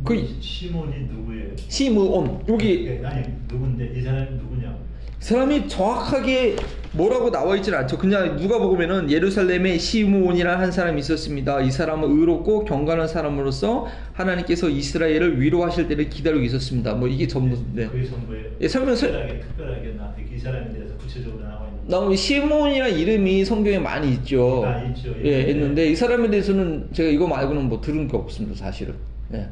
[0.04, 1.56] 그 시몬이 누구예요?
[1.58, 4.80] 시므온 여기 예, 아니 누군데 이 사람이 누구냐고.
[5.20, 6.55] 사람이 정확하게
[6.91, 7.97] 뭐라고 나와 있질 않죠.
[7.97, 11.59] 그냥 누가 보면은 예루살렘에 시므온이라는 한 사람이 있었습니다.
[11.61, 16.93] 이 사람은 의롭고 경건한 사람으로서 하나님께서 이스라엘을 위로하실 때를 기다리고 있었습니다.
[16.93, 17.88] 뭐 이게 전부 네.
[17.88, 21.80] 그게 전부에 예, 설명- 설- 특별하게 특별하게 나한테 이 사람에 대해서 구체적으로 나와 있는.
[21.88, 24.63] 나오면 시몬이라는 이름이 성경에 많이 있죠.
[24.66, 25.09] 아, 있죠.
[25.24, 25.51] 예, 예.
[25.51, 28.93] 있는데 이 사람에 대해서는 제가 이거 말고는 뭐 들은 게 없습니다, 사실은.
[29.34, 29.49] 예.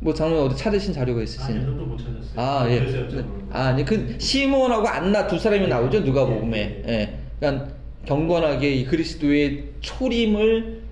[0.00, 1.64] 뭐 장로님 어디 찾으신 자료가 아니 있으시나요?
[1.64, 2.32] 저도 못 찾았어요.
[2.36, 2.78] 아, 예.
[2.80, 3.24] 그래서 네.
[3.50, 6.82] 아, 아니, 그, 시몬하고 안나 두 사람이 나오죠, 누가 예, 복음에.
[6.86, 7.18] 예, 예.
[7.40, 7.68] 그러니까,
[8.04, 10.82] 경건하게 이 그리스도의 초림을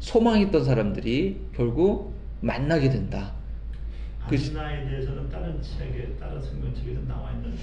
[0.00, 3.32] 소망했던 사람들이 결국 만나게 된다.
[4.28, 7.54] 그- 안나에 대해서는 다른 책에 다른 성경책에서 나와 있는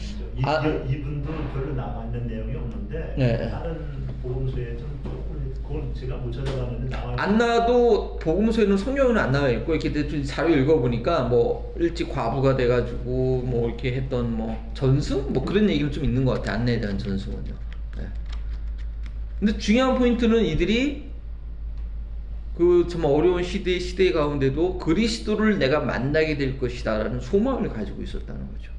[0.43, 0.65] 아.
[0.65, 3.49] 이, 이분도 별로 나와 있는 내용이 없는데 네.
[3.49, 5.32] 다른 복음서에 좀 조금
[5.65, 10.53] 그건 제가 못 찾아봤는데 나와 있는 안나도 복음서에는 성경에는 안 나와 있고 이렇게 대충 자료
[10.55, 16.25] 읽어보니까 뭐 일찍 과부가 돼가지고 뭐 이렇게 했던 뭐 전수 뭐 그런 얘기는 좀 있는
[16.25, 17.53] 것 같아 안나에 대한 전수는요.
[17.97, 18.07] 네.
[19.39, 21.13] 근데 중요한 포인트는 이들이
[22.57, 28.72] 그 정말 어려운 시대 시대 가운데도 그리스도를 내가 만나게 될 것이다라는 소망을 가지고 있었다는 거죠.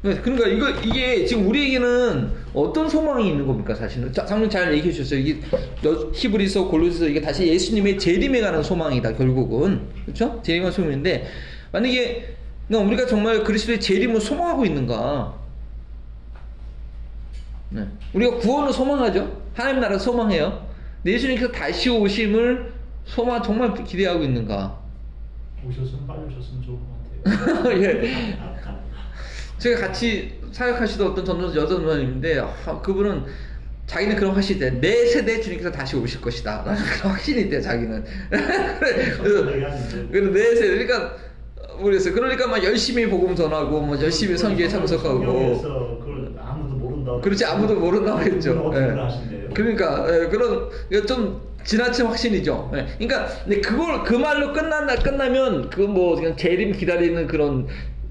[0.00, 4.12] 네, 그러니까 이거 이게 지금 우리에게는 어떤 소망이 있는 겁니까 사실은?
[4.12, 5.18] 자, 장님 잘 얘기해 주셨어요.
[5.18, 5.40] 이게
[5.84, 9.88] 여- 히브리서 골로새서 이게 다시 예수님의 재림에 가는 소망이다 결국은.
[10.04, 10.40] 그렇죠?
[10.44, 11.26] 재림의 소망인데
[11.72, 12.36] 만약에
[12.70, 15.34] 우리가 정말 그리스도의 재림을 소망하고 있는가?
[17.70, 17.84] 네.
[18.12, 19.42] 우리가 구원을 소망하죠?
[19.54, 20.64] 하나님 나라 소망해요?
[21.04, 22.72] 예수님께서 다시 오심을
[23.04, 24.78] 소망 정말 기대하고 있는가?
[25.66, 27.82] 오셨으면 빨리 오셨으면 좋을 것 같아요.
[27.82, 28.38] 예.
[29.58, 33.24] 제가 같이 사역하시던 어떤 전도 여전원인데 아, 그분은
[33.86, 34.70] 자기는 그런 확신이 돼.
[34.80, 36.62] 내 세대 주님께서 다시 오실 것이다.
[36.66, 38.04] 라는 그런 확신이 있대 자기는.
[38.30, 39.44] 그래서,
[40.32, 41.16] 내 세대 그러니까
[41.80, 42.14] 모르겠어요.
[42.14, 45.18] 그러니까 막 열심히 복음 전하고 뭐 열심히 선교에 참석하고.
[47.22, 48.70] 그렇지 아무도 모른다고 했죠.
[48.74, 48.94] 예.
[49.54, 50.68] 그러니까 예, 그런
[51.06, 52.70] 좀 지나친 확신이죠.
[52.74, 57.66] 예, 그러니까 근데 그걸 그 말로 끝난다 끝나면 그 뭐 그냥 재림 기다리는 그런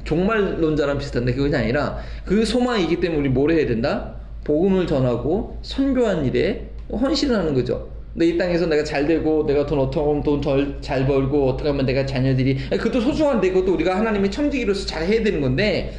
[0.08, 4.16] 종말론자랑 비슷한데 그것이 아니라 그 소망이기 때문에 우리 뭘 해야 된다?
[4.46, 7.90] 복음을 전하고 선교한 일에 헌신하는 거죠.
[8.14, 12.06] 근데 이 땅에서 내가 잘 되고 내가 돈 어떻게 하면 돈잘 벌고 어떻게 하면 내가
[12.06, 15.94] 자녀들이 그것도 소중한데 그것도 우리가 하나님의 청지기로서 잘 해야 되는 건데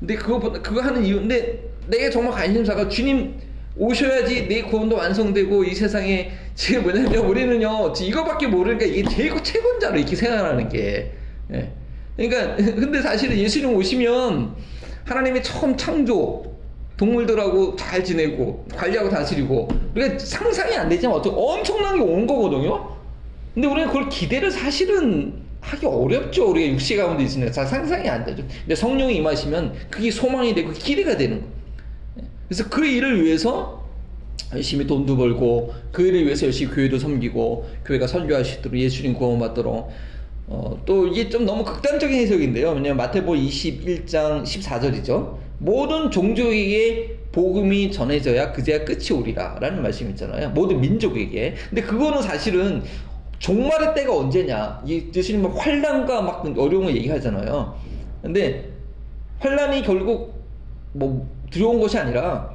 [0.00, 3.34] 근데 그거보다 그거 하는 이유인데 내가 정말 관심사가 주님
[3.76, 10.16] 오셔야지 내 구원도 완성되고 이 세상에 지금 뭐냐면 우리는요 이거밖에 모르니까 이게 제일 최고자로 이렇게
[10.16, 11.12] 생각하는 게
[11.54, 11.77] 예.
[12.18, 14.54] 그러니까 근데 사실은 예수님 오시면
[15.04, 16.44] 하나님의 처음 창조
[16.96, 22.96] 동물들하고 잘 지내고 관리하고 다스리고 우리가 상상이 안 되지만 어떤 엄청난 게 온 거거든요.
[23.54, 26.50] 근데 우리가 그걸 기대를 사실은 하기 어렵죠.
[26.50, 28.44] 우리가 육시 가운데 있으니까 잘 상상이 안 되죠.
[28.62, 31.52] 근데 성령이 임하시면 그게 소망이 되고 기대가 되는 거예요.
[32.48, 33.86] 그래서 그 일을 위해서
[34.52, 39.90] 열심히 돈도 벌고 그 일을 위해서 열심히 교회도 섬기고 교회가 선교할 수 있도록 예수님 구원받도록
[40.50, 42.70] 어, 또 이게 좀 너무 극단적인 해석인데요.
[42.70, 45.36] 왜냐면 마태복 21장 14절이죠.
[45.58, 50.50] 모든 종족에게 복음이 전해져야 그제야 끝이 오리라 라는 말씀이 있잖아요.
[50.50, 51.54] 모든 민족에게.
[51.68, 52.82] 근데 그거는 사실은
[53.38, 54.82] 종말의 때가 언제냐.
[54.86, 57.76] 이 예수님 막 환란과 막 어려운 거 얘기하잖아요.
[58.22, 58.70] 근데
[59.40, 60.42] 환란이 결국
[60.92, 62.50] 뭐 두려운 것이 아니라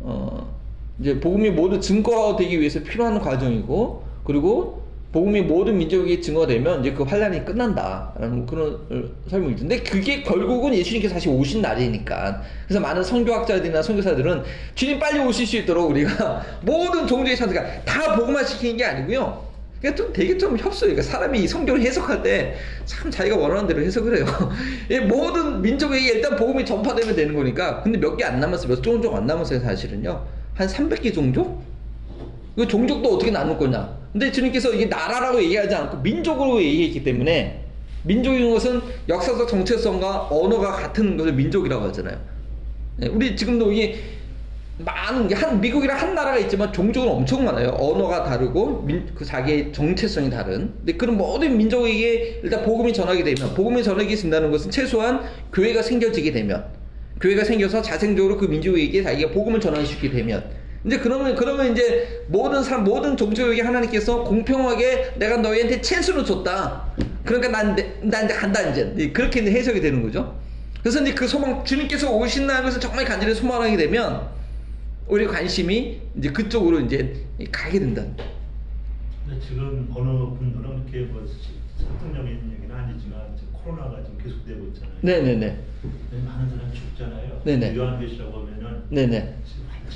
[0.00, 0.54] 어
[1.00, 4.83] 이제 복음이 모두 증거되기 위해서 필요한 과정이고 그리고
[5.14, 11.28] 복음이 모든 민족에게 증거되면 이제 그 환란이 끝난다라는 그런 설명이 있는데 그게 결국은 예수님께서 다시
[11.28, 14.42] 오신 날이니까 그래서 많은 선교학자들이나 선교사들은
[14.74, 19.44] 주님 빨리 오실 수 있도록 우리가 모든 종족의 찬스가 다 복음화 시키는 게 아니고요.
[19.80, 20.86] 그러니까 좀 되게 좀 협소.
[20.86, 24.26] 그러니까 사람이 성경을 해석할 때 참 자기가 원하는 대로 해석을 해요.
[24.90, 27.84] 이 모든 민족에게 일단 복음이 전파되면 되는 거니까.
[27.84, 28.66] 근데 몇 개 안 남았어요.
[28.68, 30.24] 몇 종족 안 남았어요, 사실은요.
[30.54, 31.62] 한 300개 종족?
[32.56, 34.02] 그 종족도 어떻게 나눌 거냐?
[34.14, 37.64] 근데 주님께서 이게 나라라고 얘기하지 않고 민족으로 얘기했기 때문에
[38.04, 42.16] 민족인 것은 역사적 정체성과 언어가 같은 것을 민족이라고 하잖아요.
[42.98, 43.96] 네, 우리 지금도 이게
[44.78, 47.70] 많은 게한 미국이랑 한 나라가 있지만 종족은 엄청 많아요.
[47.70, 50.72] 언어가 다르고 민, 그 자기의 정체성이 다른.
[50.78, 56.30] 근데 그런 모든 민족에게 일단 복음이 전하게 되면 복음이 전하게 된다는 것은 최소한 교회가 생겨지게
[56.30, 56.66] 되면
[57.20, 60.44] 교회가 생겨서 자생적으로 그 민족에게 자기가 복음을 전하게 게 되면
[60.84, 66.92] 이제 그러면 그러면 이제 모든 사람 모든 종족에게 하나님께서 공평하게 내가 너희한테 찬스를 줬다.
[67.24, 70.38] 그러니까 난, 난 이제 간다 이제 그렇게 이제 해석이 되는 거죠.
[70.80, 74.28] 그래서 이제 그 소망 주님께서 오신다는 것을 정말 간절히 소망하게 되면
[75.08, 77.14] 우리 관심이 이제 그쪽으로 이제
[77.50, 78.04] 가게 된다.
[79.26, 81.26] 근데 지금 어느 분들은 이렇게 뭐
[81.78, 83.22] 설득력인 얘기는 아니지만
[83.52, 84.94] 코로나가 지금 계속되고 있잖아요.
[85.00, 85.58] 네네네.
[86.26, 87.40] 많은 사람이 죽잖아요.
[87.44, 87.74] 네네.
[87.74, 89.36] 요한계시록 보면은 네네.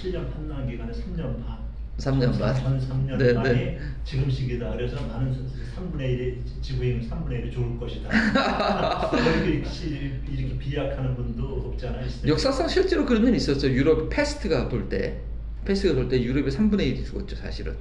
[0.01, 1.59] 지금 한 7년 환란 기간에 3년 반.
[1.99, 2.55] 3년 반.
[2.55, 3.79] 전 3년 네, 반이 네.
[4.05, 4.73] 지금 시기다.
[4.73, 5.35] 그래서 많은
[5.77, 8.09] 3분의 1이 지구인 3분의 1이 죽을 것이다.
[9.45, 12.07] 이렇게, 시- 이렇게 비약하는 분도 없잖아요.
[12.27, 13.69] 역사상 실제로 그런 일이 있었죠.
[13.69, 15.19] 유럽 페스트가 돌 때,
[15.65, 17.75] 페스트가 돌 때 유럽의 3분의 1이 죽었죠, 사실은.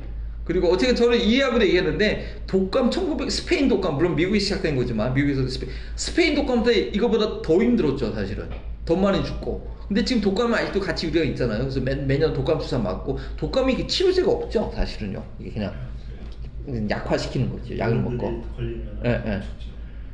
[0.43, 5.71] 그리고 어떻게 저는 이해하고 얘기했는데 독감 1900 스페인 독감 물론 미국이 시작된 거지만 미국에서도 스페인
[5.97, 8.47] 스페인 독감 때 이거보다 더 힘들었죠 사실은
[8.85, 12.77] 더 많이 죽고 근데 지금 독감은 아직도 같이 우리가 있잖아요 그래서 매, 매년 독감 주사
[12.77, 15.73] 맞고 독감이 이게 치료제가 없죠 사실은요 이게 그냥
[16.89, 18.43] 약화시키는 거죠 약을 먹고
[19.05, 19.41] 예, 예.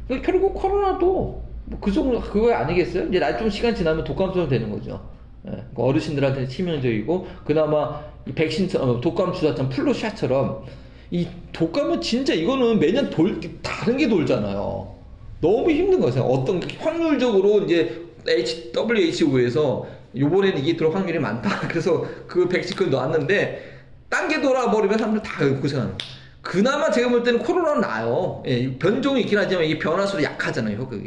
[0.08, 3.08] 그러니까 결국 코로나도 뭐 그 정도 그거 아니겠어요?
[3.08, 5.02] 이제 나좀 시간 지나면 독감처럼 되는 거죠.
[5.46, 10.64] 예, 그러니까 어르신들한테 치명적이고 그나마 이 백신 어, 독감 주사처럼 플루샷처럼
[11.12, 14.94] 이 독감은 진짜 이거는 매년 돌 다른 게 돌잖아요.
[15.42, 16.22] 너무 힘든 거죠.
[16.24, 21.62] 어떤 게 확률적으로 이제 WHO에서 요번에는 이게 들어 확률이 많다.
[21.68, 23.72] 그래서 그 그걸 놨는데
[24.10, 26.14] 딴 게 돌아버리면 사람들 다 고생하는 거예요.
[26.44, 28.44] 그나마 제가 볼 때는 코로나는 나아요.
[28.46, 31.02] 예, 변종이 있긴 하지만 이게 변화수로 약하잖아요, 효과가.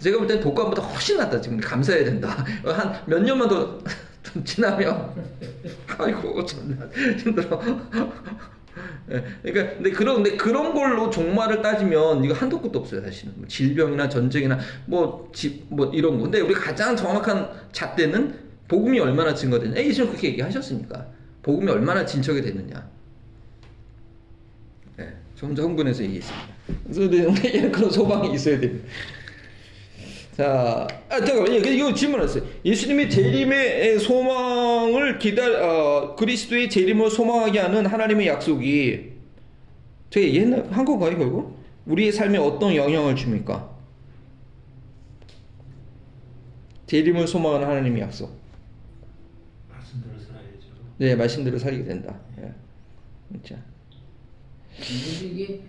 [0.00, 1.40] 제가 볼 때는 독감보다 훨씬 낫다.
[1.40, 2.28] 지금 감사해야 된다.
[2.64, 3.82] 한 몇 년만 더좀
[4.44, 5.12] 지나면
[5.98, 6.78] 아이고 참
[7.18, 7.60] 힘들어.
[9.10, 13.32] 예, 그러니까 근데 그런 근데 그런 걸로 종말을 따지면 이거 한도 끝도 없어요 사실은.
[13.36, 16.24] 뭐 질병이나 전쟁이나 뭐집뭐 이런 거.
[16.24, 18.34] 근데 우리 가장 정확한 잣대는
[18.68, 19.76] 복음이 얼마나 증거되냐.
[19.76, 21.06] 예수님 그렇게 얘기하셨으니까.
[21.42, 22.88] 복음이 얼마나 진척이 됐느냐.
[24.96, 26.48] 네, 좀 더 흥분해서 얘기했습니다.
[26.92, 28.88] 그래서 그런 소망이 있어야 됩니다.
[30.36, 32.44] 자, 아, 잠깐만, 예, 이거 질문했어요.
[32.62, 39.12] 예수님의 재림의 소망을 기다, 어, 그리스도의 재림을 소망하게 하는 하나님의 약속이
[40.10, 41.56] 저희 옛날 한 건가요, 결국?
[41.86, 43.70] 우리의 삶에 어떤 영향을 줍니까?
[46.86, 48.30] 재림을 소망하는 하나님의 약속.
[49.70, 50.66] 말씀대로 살아야죠.
[50.98, 52.14] 네 말씀대로 살게 된다.
[52.42, 52.52] 예.
[53.32, 53.56] 진짜.
[54.76, 55.60] 근데 이게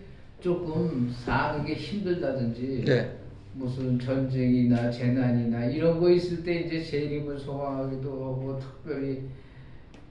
[0.41, 3.26] 조금 사는 게 힘들다든지 네.
[3.57, 9.23] 무슨 전쟁이나 재난이나 이런 거 있을 때 이제 재림을 소망하기도 하고 특별히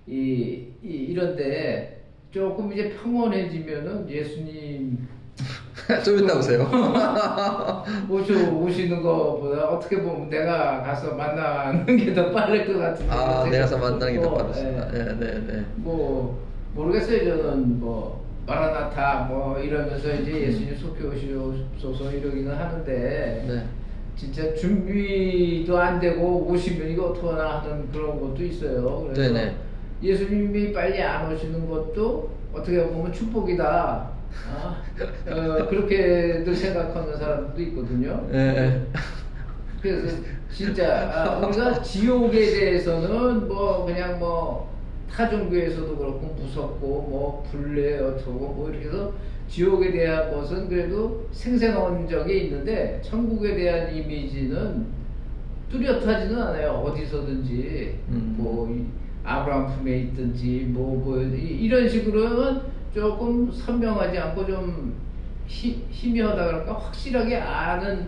[0.07, 4.99] 이, 이 이런데 조금 이제 평온해지면은 예수님
[6.05, 6.63] 좀 이따 오세요.
[8.11, 13.65] 오셔 오시는 것보다 어떻게 보면 내가 가서 만나는 게 더 빠를 것 같은데 아, 내가
[13.67, 14.91] 가서 만나는 게더 어, 빠르시다.
[14.95, 14.99] 예.
[15.05, 15.65] 네, 네, 네.
[15.77, 16.43] 뭐
[16.75, 23.67] 모르겠어요 저는 뭐 마라나타 뭐 이러면서 이제 예수님 속해 오시옵소서 이러기는 하는데 네.
[24.15, 29.11] 진짜 준비도 안 되고 오시면 이거 어떡하나 하는 그런 것도 있어요.
[29.13, 29.57] 그래서 네네.
[30.03, 34.11] 예수님이 빨리 안 오시는 것도 어떻게 보면 축복이다.
[34.49, 34.83] 아,
[35.31, 38.27] 어, 그렇게들 생각하는 사람들도 있거든요.
[38.31, 38.87] 네.
[39.83, 40.17] 그래서
[40.51, 44.76] 진짜 아, 우리가 지옥에 대해서는 뭐 그냥 뭐
[45.11, 49.13] 타 종교에서도 그렇고 무섭고 뭐 불례 어쩌고 뭐 이렇게 해서
[49.49, 54.87] 지옥에 대한 것은 그래도 생생한 적이 있는데 천국에 대한 이미지는
[55.71, 58.35] 뚜렷하지는 않아요 어디서든지 음.
[58.39, 58.85] 뭐이
[59.25, 62.61] 아브라함 품에 있든지 뭐, 뭐 이- 이런 식으로는
[62.95, 64.95] 조금 선명하지 않고 좀
[65.47, 68.07] 희, 희미하다 그럴까 확실하게 아는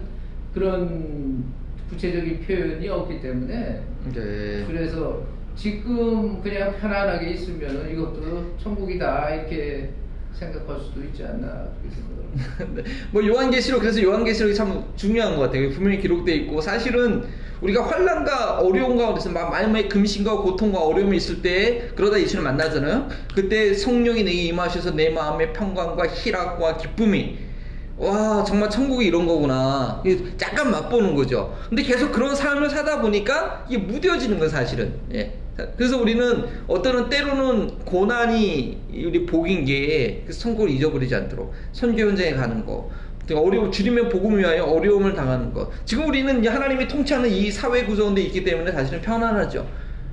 [0.55, 1.45] 그런
[1.89, 3.81] 구체적인 표현이 없기 때문에
[4.15, 4.65] 네.
[4.67, 5.23] 그래서
[5.59, 9.91] 지금 그냥 편안하게 있으면 이것도 천국이다 이렇게
[10.33, 11.69] 생각할 수도 있지 않나.
[12.75, 12.85] 네.
[13.11, 15.71] 뭐 요한계시록 그래서 요한계시록이 참 중요한 것 같아요.
[15.71, 17.25] 분명히 기록돼 있고 사실은
[17.61, 23.09] 우리가 환란과 어려운 가운데서 막 마음의 금신과 고통과 어려움이 있을 때 그러다 예수를 만나잖아요.
[23.35, 27.49] 그때 성령이 내게 임하셔서 내 마음의 평강과 희락과 기쁨이
[27.97, 30.05] 와 정말 천국이 이런 거구나
[30.41, 35.35] 약간 맛보는 거죠 근데 계속 그런 삶을 사다 보니까 이게 무뎌지는 거예요 사실은 예.
[35.77, 42.65] 그래서 우리는 어떤 때로는 고난이 우리 복인 게 그래서 천국을 잊어버리지 않도록 선교 현장에 가는
[42.65, 42.91] 거
[43.35, 45.71] 어려움 줄이면 복음 위하여 어려움을 당하는 것.
[45.85, 49.69] 지금 우리는 하나님이 통치하는 이 사회 구조인데 있기 때문에 사실은 편안하죠.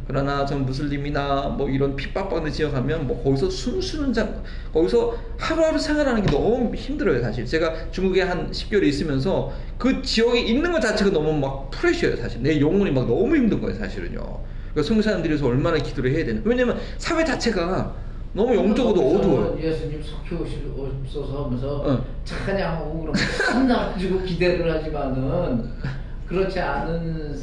[0.07, 4.43] 그러나 전 무슬림이나 뭐 이런 핍박받는 지역 가면 뭐 거기서 숨 쉬는 장
[4.73, 7.45] 거기서 하루하루 생활하는 게 너무 힘들어요 사실.
[7.45, 12.41] 제가 중국에 한 10개월 있으면서 그 지역에 있는 것 자체가 너무 막 프레쉬예요 사실.
[12.41, 17.23] 내 영혼이 막 너무 힘든 거예요 사실은요 그러니까 성사람들이서 얼마나 기도를 해야 되는 왜냐면 사회
[17.23, 17.95] 자체가
[18.33, 22.01] 너무 영적으로 어두워요 예수님 속히 오시옵소서 하면서 응.
[22.25, 25.71] 찬양하고 그러면 신나가지고 기대를 하지만은
[26.27, 27.39] 그렇지 않은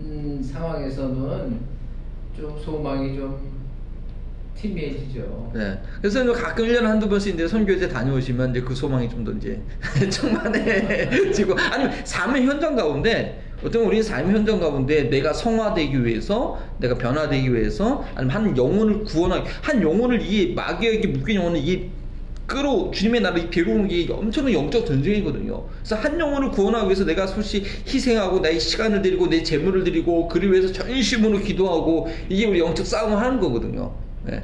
[0.00, 1.60] 음, 상황에서는
[2.36, 3.52] 좀 소망이 좀
[4.56, 5.52] 희미해지죠.
[5.54, 5.80] 네.
[6.00, 9.60] 그래서 가끔 1년에 한두 번씩 이제 선교제 다녀오시면 이제 그 소망이 좀 더 이제
[10.10, 17.54] 충만해지고 아니면 삶의 현장 가운데 어떤 우리 삶의 현장 가운데 내가 성화되기 위해서 내가 변화되기
[17.54, 21.90] 위해서 아니면 한 영혼을 구원하기 한 영혼을 이 마귀에게 묶인 영혼을 이
[22.46, 25.64] 끌어 주님의 나라를 데려오는 게 엄청난 영적 전쟁이거든요.
[25.78, 30.52] 그래서 한 영혼을 구원하기 위해서 내가 솔직히 희생하고 나의 시간을 드리고 내 재물을 드리고 그를
[30.52, 33.94] 위해서 전심으로 기도하고 이게 우리 영적 싸움을 하는 거거든요.
[34.24, 34.42] 네.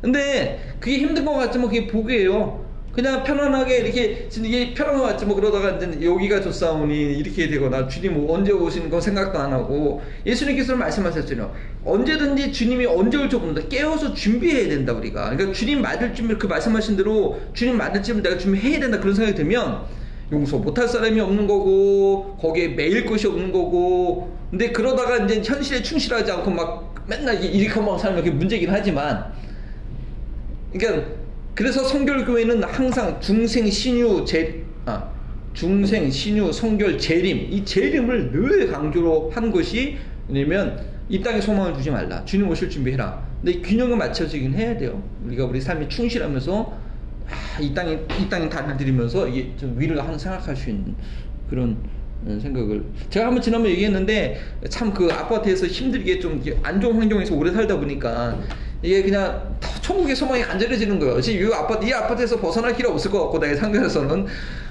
[0.00, 2.63] 근데 그게 힘든 것 같지만 그게 복이에요.
[2.94, 7.88] 그냥 편안하게 이렇게 진짜 이게 편한 것 같지 뭐 그러다가 이제 여기가 좋사오니 이렇게 되거나
[7.88, 11.52] 주님 뭐 언제 오시는 거 생각도 안 하고 예수님께서 말씀하셨잖아요.
[11.84, 13.62] 언제든지 주님이 언제 올지 모른다.
[13.68, 15.30] 깨워서 준비해야 된다 우리가.
[15.30, 19.36] 그러니까 주님 맞을 준비 그 말씀하신 대로 주님 맞을 준비 내가 준비해야 된다 그런 생각이
[19.36, 19.82] 들면
[20.30, 26.30] 용서 못할 사람이 없는 거고 거기에 매일 것이 없는 거고 근데 그러다가 이제 현실에 충실하지
[26.30, 29.32] 않고 막 맨날 이리커만 살면 그게 문제긴 하지만
[30.72, 31.23] 그러니까
[31.54, 35.08] 그래서 성결교회는 항상 중생 신유 재 아,
[35.52, 37.48] 중생 신유 성결 재림.
[37.52, 39.96] 이 재림을 늘 강조로 한 것이
[40.26, 42.24] 뭐냐면 이 땅에 소망을 두지 말라.
[42.24, 43.22] 주님 오실 준비해라.
[43.42, 45.02] 근데 균형을 맞춰지긴 해야 돼요.
[45.26, 46.84] 우리가 우리 삶에 충실하면서
[47.28, 50.94] 아, 이 땅에 이 땅에 다리를 들이면서 이게 좀 위를 한 생각할 수 있는
[51.48, 51.76] 그런
[52.26, 52.82] 어, 생각을.
[53.10, 54.40] 제가 한번 지난번 얘기했는데
[54.70, 58.40] 참 그 아파트에서 힘들게 좀 안 좋은 환경에서 오래 살다 보니까
[58.84, 61.18] 이게 그냥 다 천국의 소망이 간절해지는 거예요.
[61.18, 64.26] 지금 이 아파트 이 아파트에서 벗어날 길이 없을 것 같고 내가 상대에서는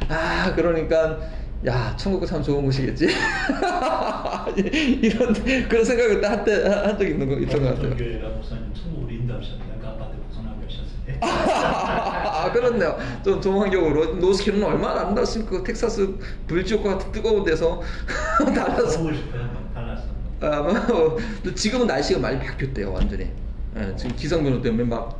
[0.07, 1.18] 아 그러니까
[1.66, 3.07] 야 천국은 참 좋은 곳이겠지
[5.01, 5.34] 이런
[5.68, 7.88] 그런 생각을 한때 한 적 있는 거 있던 것 같아요.
[7.88, 11.18] 어떤 교회가 목사님 천국으로 인도하셨는데 그 아파트 벗어나고 계셨어요.
[12.30, 12.95] 아, 그렇네요.
[13.26, 15.64] 좀 조망적으로 노스캐롤라이나 얼마나 아름답습니까?
[15.64, 17.82] 텍사스 불지옥과 같은 뜨거운 데서
[18.53, 19.09] 달라서.
[19.74, 20.03] 달라서.
[20.41, 21.18] 아, 뭐,
[21.55, 23.28] 지금은 날씨가 많이 바뀌었대요, 완전히.
[23.78, 25.19] 예, 지금 기상 변화 때문에 막,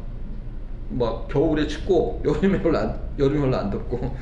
[0.90, 4.16] 막 겨울에 춥고 여름에 별로 안, 여름에 별로 안 덥고, 어,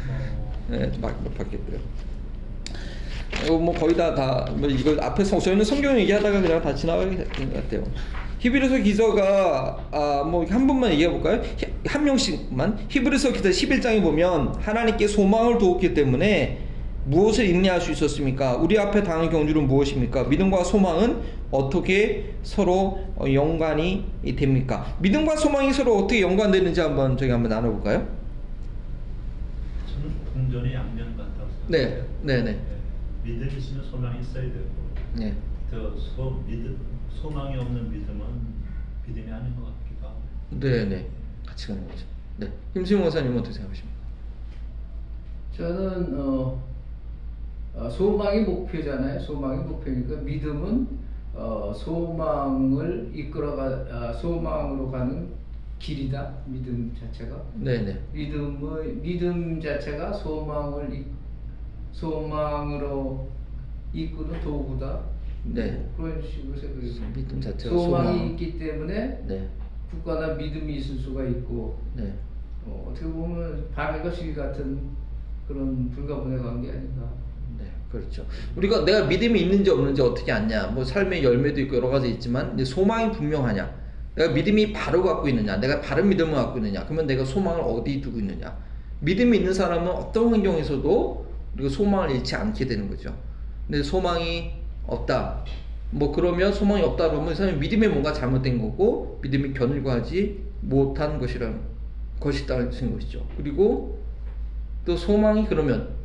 [0.74, 1.80] 예, 막, 막 바뀌었대요.
[3.50, 7.50] 어, 뭐 거의 다, 다, 뭐 이거 앞에서 저희는 성경 얘기하다가 그냥 다 지나가게 된
[7.52, 7.84] 것 같아요.
[8.40, 11.42] 히브리서 기서가 아, 뭐 한 번만 얘기해 볼까요?
[11.58, 16.58] 히- 한 명씩만 히브리서 기서 11장에 보면 하나님께 소망을 두었기 때문에
[17.06, 18.56] 무엇을 인내할 수 있었습니까?
[18.56, 20.24] 우리 앞에 당할 경주는 무엇입니까?
[20.24, 21.18] 믿음과 소망은
[21.52, 24.95] 어떻게 서로 어, 연관이 됩니까?
[25.02, 28.08] 믿음과 소망이 서로 어떻게 연관되는지 한번 저희 한번 나눠볼까요?
[29.86, 32.06] 저는 동전의 양면 같다고 네, 생각해요.
[32.24, 32.60] 네, 네.
[33.24, 34.66] 믿음 있으면 소망이 있어야 되고
[35.16, 35.36] 네.
[35.70, 36.78] 또 소, 믿음,
[37.14, 38.26] 소망이 없는 믿음은
[39.08, 40.18] 믿음이 아닌 것 같기도 하고
[40.52, 41.08] 네, 네.
[41.45, 42.06] 같이 가는 거죠.
[42.38, 42.52] 네.
[42.74, 44.02] 김수영 원사님 어떻게 생각하십니까?
[45.58, 46.64] 저는 어,
[47.76, 49.20] 어, 소망이 목표잖아요.
[49.20, 55.30] 소망이 목표니까 믿음은 어, 소망을 이끌어가 아, 소망으로 가는
[55.80, 56.34] 길이다.
[56.46, 58.00] 믿음 자체가 네, 네.
[58.14, 61.06] 믿음의 믿음 자체가 소망을 이,
[61.92, 63.28] 소망으로
[63.94, 65.00] 이끄는 도구다.
[65.44, 65.90] 네.
[65.98, 67.14] 그런 식으로 생각해요.
[67.16, 68.28] 믿음 자체가 소망이 소망.
[68.32, 69.50] 있기 때문에 네.
[69.90, 72.14] 굳건한 믿음이 있을 수가 있고 네.
[72.66, 74.80] 어, 어떻게 보면 바늘과 실 같은
[75.48, 77.10] 그런 불가분의 관계 아닌가.
[77.92, 78.26] 네, 그렇죠.
[78.56, 80.68] 우리가 내가 믿음이 있는지 없는지 어떻게 아냐?
[80.68, 83.82] 뭐 삶의 열매도 있고 여러 가지 있지만 소망이 분명하냐?
[84.16, 85.58] 내가 믿음이 바로 갖고 있느냐?
[85.58, 86.86] 내가 바른 믿음을 갖고 있느냐?
[86.86, 88.58] 그러면 내가 소망을 어디 두고 있느냐?
[89.02, 91.26] 믿음이 있는 사람은 어떤 환경에서도
[91.56, 93.14] 우리가 소망을 잃지 않게 되는 거죠.
[93.68, 94.52] 근데 소망이
[94.88, 95.44] 없다.
[95.92, 101.60] 뭐 그러면 소망이 없다 그러면 이 사람이 믿음에 뭔가 잘못된 거고 믿음이 견일과하지 못한 것이라는
[102.20, 103.26] 것이다는 것이죠.
[103.36, 104.00] 그리고
[104.86, 106.01] 또 소망이 그러면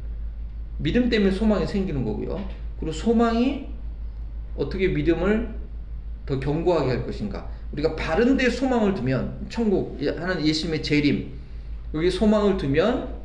[0.79, 2.49] 믿음 때문에 소망이 생기는 거고요.
[2.79, 3.67] 그리고 소망이
[4.57, 5.55] 어떻게 믿음을
[6.27, 7.49] 더 견고하게 할 것인가.
[7.73, 11.31] 우리가 바른 데 소망을 두면 천국 하는 예수님의 재림
[11.95, 13.17] 여기 소망을 두면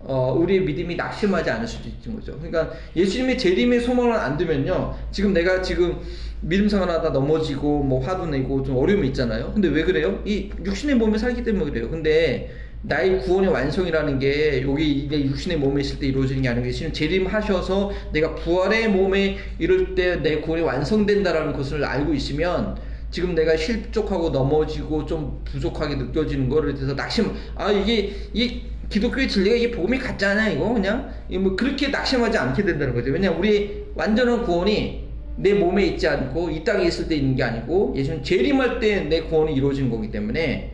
[0.00, 2.38] 어, 우리의 믿음이 낙심하지 않을 수도 있는 거죠.
[2.38, 4.94] 그러니까 예수님의 재림의 소망을 안 두면요.
[5.10, 5.98] 지금 내가 지금
[6.42, 9.52] 믿음 생활하다 넘어지고 뭐 화도 내고 좀 어려움이 있잖아요.
[9.54, 10.22] 근데 왜 그래요?
[10.26, 11.88] 이 육신의 몸에 살기 때문에 그래요.
[11.88, 12.50] 근데
[12.86, 17.92] 나의 구원의 완성이라는 게 여기 이게 육신의 몸에 있을 때 이루어지는 게 아니고 예수님 재림하셔서
[18.12, 22.76] 내가 부활의 몸에 이를 때내 구원이 완성된다라는 것을 알고 있으면
[23.10, 29.56] 지금 내가 실족하고 넘어지고 좀 부족하게 느껴지는 거를 대해서 낙심 아 이게 이 기독교의 진리가
[29.56, 33.10] 이게 복음이 가짜냐 이거 그냥 이뭐 그렇게 낙심하지 않게 된다는 거죠.
[33.12, 35.04] 왜냐 우리 완전한 구원이
[35.36, 39.22] 내 몸에 있지 않고 이 땅에 있을 때 있는 게 아니고 예수님 재림할 때 내
[39.22, 40.73] 구원이 이루어진 거기 때문에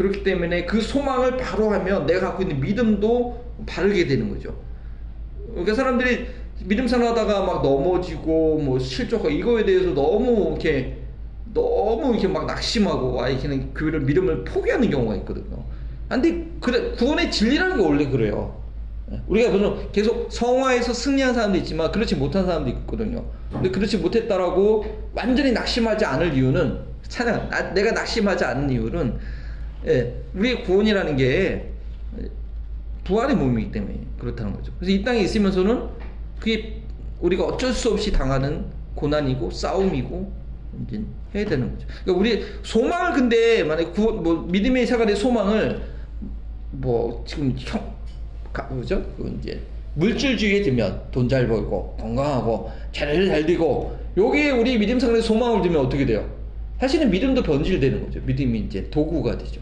[0.00, 4.56] 그렇기 때문에 그 소망을 바로 하면 내가 갖고 있는 믿음도 바르게 되는 거죠.
[5.50, 6.26] 그러니까 사람들이
[6.64, 10.96] 믿음 생활하다가 막 넘어지고 뭐 실족하고 이거에 대해서 너무 이렇게
[11.52, 15.64] 너무 이렇게 막 낙심하고 아예 그냥 교회를 믿음을 포기하는 경우가 있거든요.
[16.08, 18.58] 아, 근데 그래 구원의 진리라는 게 원래 그래요.
[19.12, 23.22] 예, 우리가 물론 계속 성화에서 승리한 사람도 있지만 그렇지 못한 사람도 있거든요.
[23.52, 26.78] 근데 그렇지 못했다라고 완전히 낙심하지 않을 이유는
[27.50, 29.39] 나- 내가 낙심하지 않는 이유는
[29.86, 31.70] 예, 우리의 구원이라는 게
[33.04, 34.72] 부활의 몸이기 때문에 그렇다는 거죠.
[34.78, 35.88] 그래서 이 땅에 있으면서는
[36.38, 36.82] 그게
[37.20, 40.32] 우리가 어쩔 수 없이 당하는 고난이고 싸움이고
[40.86, 41.02] 이제
[41.34, 41.86] 해야 되는 거죠.
[42.04, 45.80] 그러니까 우리 소망을 근데 만약 구, 뭐 믿음의 생활의 소망을
[46.72, 47.94] 뭐 지금 형
[48.52, 49.02] 가- 뭐죠?
[49.16, 49.60] 그 이제
[49.94, 55.86] 물질주의에 들면 돈 잘 벌고 건강하고 잘 잘 되고 여기에 우리 믿음 생활의 소망을 두면
[55.86, 56.28] 어떻게 돼요?
[56.78, 58.20] 사실은 믿음도 변질되는 거죠.
[58.24, 59.60] 믿음이 이제 도구가 되죠.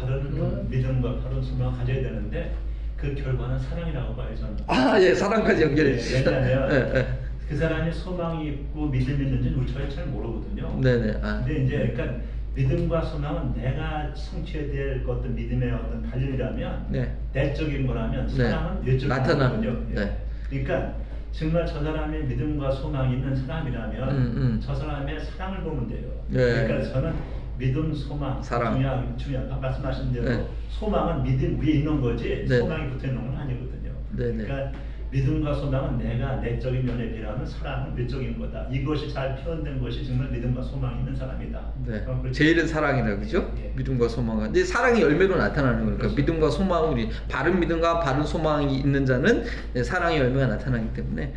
[0.00, 2.54] 바른 믿음과 바른 소망을 가져야 되는데
[2.96, 4.56] 그 결과는 사랑이라고 봐요 저는.
[4.68, 6.24] 아, 예, 사랑까지 연결해 네.
[6.24, 7.06] 왜냐하면 예, 예.
[7.48, 10.80] 그 사람이 소망이 있고 믿음이 있는지는 우리가 잘 모르거든요.
[10.80, 11.18] 네네.
[11.20, 11.42] 아.
[11.44, 12.18] 근데 이제 그러니까
[12.54, 17.16] 믿음과 소망은 내가 성취해야 될 어떤 믿음의 어떤 달리라면 네.
[17.32, 18.50] 내적인 거라면 네.
[18.50, 19.86] 사랑은 외적인 나타나는 거거든요.
[19.90, 19.94] 예.
[19.94, 20.16] 네.
[20.48, 20.94] 그러니까
[21.32, 24.60] 정말 저 사람이 믿음과 소망이 있는 사람이라면 음, 음.
[24.62, 26.08] 저 사람의 사랑을 보면 돼요.
[26.28, 26.66] 네.
[26.66, 27.14] 그러니까 저는
[27.62, 28.74] 믿음, 소망, 사랑.
[28.74, 30.46] 중요한 중요한 아까 말씀하신 대로 네.
[30.68, 32.58] 소망은 믿음 위에 있는 거지 네.
[32.58, 33.92] 소망이 붙어 있는 건 아니거든요.
[34.16, 34.44] 네, 네.
[34.44, 34.72] 그러니까
[35.12, 38.66] 믿음과 소망은 내가 내적인 면에 비하면 사랑은 외적인 거다.
[38.72, 41.60] 이것이 잘 표현된 것이 정말 믿음과 소망이 있는 사람이다.
[41.86, 42.04] 네.
[42.32, 43.52] 제일은 사랑이다, 그죠?
[43.58, 43.72] 예, 예.
[43.76, 44.44] 믿음과 소망은.
[44.46, 46.16] 근데 사랑이 열매로 나타나는 거니까 그렇죠.
[46.16, 49.44] 믿음과 소망이 바른 믿음과 바른 소망이 있는 자는
[49.74, 51.32] 네, 사랑의 열매가 나타나기 때문에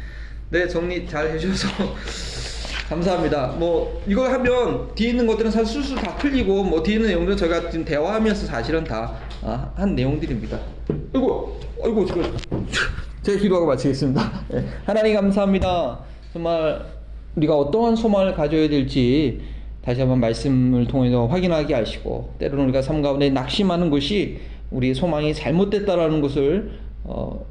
[0.50, 1.94] 네 정리 잘 해주셔서
[2.90, 3.56] 감사합니다.
[3.58, 7.70] 뭐 이걸 하면 뒤에 있는 것들은 사실 술술 다 풀리고 뭐 뒤에 있는 내용들은 저희가
[7.70, 10.60] 지금 대화하면서 사실은 다한 내용들입니다.
[11.14, 12.38] 아이고, 아이고 지금
[13.24, 14.32] 제가 기도하고 마치겠습니다.
[14.54, 16.00] 예, 하나님 감사합니다.
[16.32, 16.86] 정말
[17.36, 19.42] 우리가 어떠한 소망을 가져야 될지
[19.84, 26.22] 다시 한번 말씀을 통해서 확인하게 하시고 때로는 우리가 삶 가운데 낙심하는 것이 우리의 소망이 잘못됐다라는
[26.22, 27.46] 것을 어,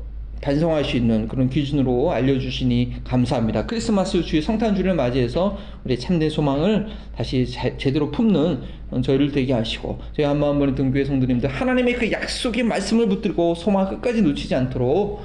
[0.48, 3.64] 반성할 수 있는 그런 기준으로 알려주시니 감사합니다.
[3.64, 6.86] 크리스마스 주의 성탄주를 맞이해서 우리 참된 소망을
[7.16, 8.60] 다시 자- 제대로 품는
[9.02, 14.54] 저희를 되게 하시고 저희 한마음번의 등교회 성도님들 하나님의 그 약속의 말씀을 붙들고 소망 끝까지 놓치지
[14.54, 15.22] 않도록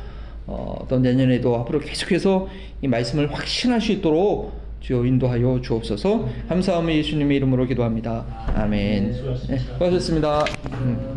[0.47, 2.47] 어, 또 내년에도 앞으로 계속해서
[2.81, 8.25] 이 말씀을 확신할 수 있도록 주여 인도하여 주옵소서 감사하며 예수님의 이름으로 기도합니다.
[8.55, 9.13] 아멘.
[9.13, 9.53] 수고하셨습니다.
[9.53, 10.45] 네, 수고하셨습니다.
[10.81, 11.07] 음.